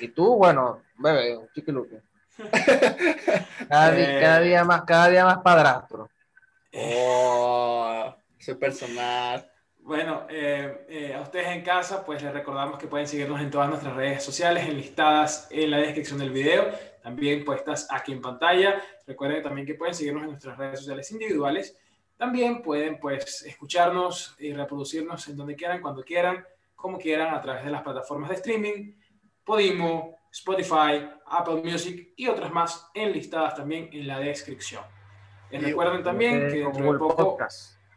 [0.00, 2.00] Y tú, bueno, bebé, un chiquiluque.
[3.68, 6.08] Cada, eh, cada, día más, cada día más padrastro.
[6.72, 7.76] Oh
[8.54, 9.50] personal.
[9.80, 13.68] Bueno, eh, eh, a ustedes en casa, pues les recordamos que pueden seguirnos en todas
[13.68, 16.70] nuestras redes sociales, enlistadas en la descripción del video,
[17.02, 18.82] también puestas aquí en pantalla.
[19.06, 21.76] Recuerden también que pueden seguirnos en nuestras redes sociales individuales.
[22.16, 27.64] También pueden, pues, escucharnos y reproducirnos en donde quieran, cuando quieran, como quieran, a través
[27.64, 28.92] de las plataformas de streaming,
[29.44, 34.82] Podimo, Spotify, Apple Music y otras más enlistadas también en la descripción.
[35.50, 37.38] Y recuerden también que dentro de poco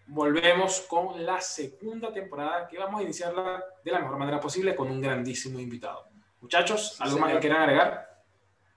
[0.07, 4.89] volvemos con la segunda temporada que vamos a iniciarla de la mejor manera posible con
[4.89, 6.07] un grandísimo invitado.
[6.39, 8.23] Muchachos, ¿algo más que quieran agregar?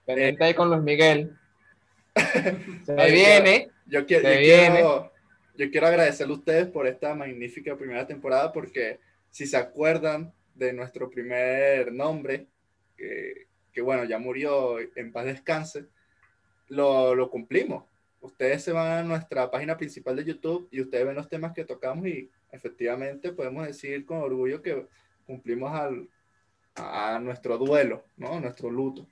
[0.05, 1.37] Pendiente ahí con Luis Miguel.
[2.85, 3.71] Se viene.
[3.85, 5.11] Yo, quiero, yo, Quiero,
[5.55, 8.99] yo quiero agradecerle a ustedes por esta magnífica primera temporada porque
[9.29, 12.47] si se acuerdan de nuestro primer nombre,
[12.97, 15.87] que, que bueno, ya murió en paz descanse,
[16.69, 17.83] lo, lo cumplimos
[18.23, 21.65] ustedes se van a nuestra página principal de YouTube y ustedes ven los temas que
[21.65, 24.87] tocamos y efectivamente podemos decir con orgullo que
[25.25, 26.07] cumplimos al,
[26.75, 28.39] a nuestro duelo, ¿no?
[28.39, 29.05] Nuestro luto.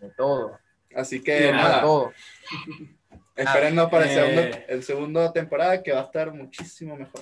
[0.00, 0.58] De todo.
[0.94, 1.82] Así que nada.
[1.82, 2.12] Todo.
[3.36, 7.20] Espérennos para el eh, el segundo temporada que va a estar muchísimo mejor.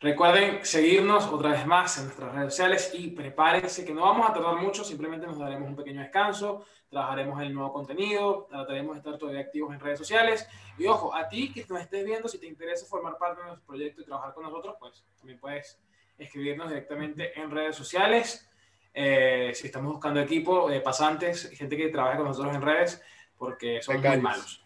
[0.00, 4.32] Recuerden seguirnos otra vez más en nuestras redes sociales y prepárense que no vamos a
[4.32, 9.18] tardar mucho, simplemente nos daremos un pequeño descanso, trabajaremos el nuevo contenido, trataremos de estar
[9.18, 10.48] todavía activos en redes sociales.
[10.78, 13.66] Y ojo, a ti que nos estés viendo, si te interesa formar parte de nuestro
[13.66, 15.80] proyecto y trabajar con nosotros, pues también puedes
[16.16, 18.48] escribirnos directamente en redes sociales.
[18.94, 23.02] Eh, si estamos buscando equipo, de pasantes, gente que trabaje con nosotros en redes,
[23.36, 24.64] porque son muy malos.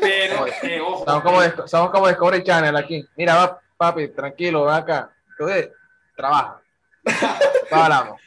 [0.00, 1.04] Pero, eh, ojo.
[1.04, 3.06] Somos como, somos como Discovery Channel aquí.
[3.14, 5.10] Mira, va papi, tranquilo, ven acá.
[5.30, 5.70] Entonces,
[6.14, 6.60] trabaja.
[7.70, 8.20] Hablamos.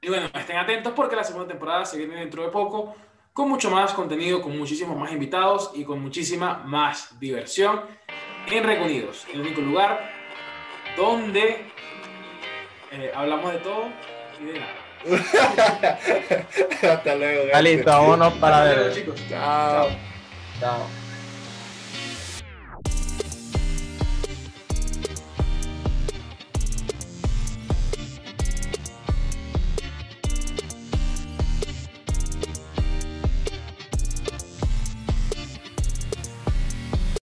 [0.00, 2.94] Y bueno, estén atentos porque la segunda temporada se viene dentro de poco
[3.32, 7.82] con mucho más contenido, con muchísimos más invitados y con muchísima más diversión
[8.46, 10.10] en Reconidos, el único lugar
[10.96, 11.66] donde
[12.90, 13.88] eh, hablamos de todo
[14.40, 14.82] y de nada.
[16.92, 17.60] Hasta luego.
[17.60, 18.92] listo, vámonos para ver.
[18.92, 19.20] Chicos.
[19.28, 19.88] Chao.
[20.60, 21.01] Chao.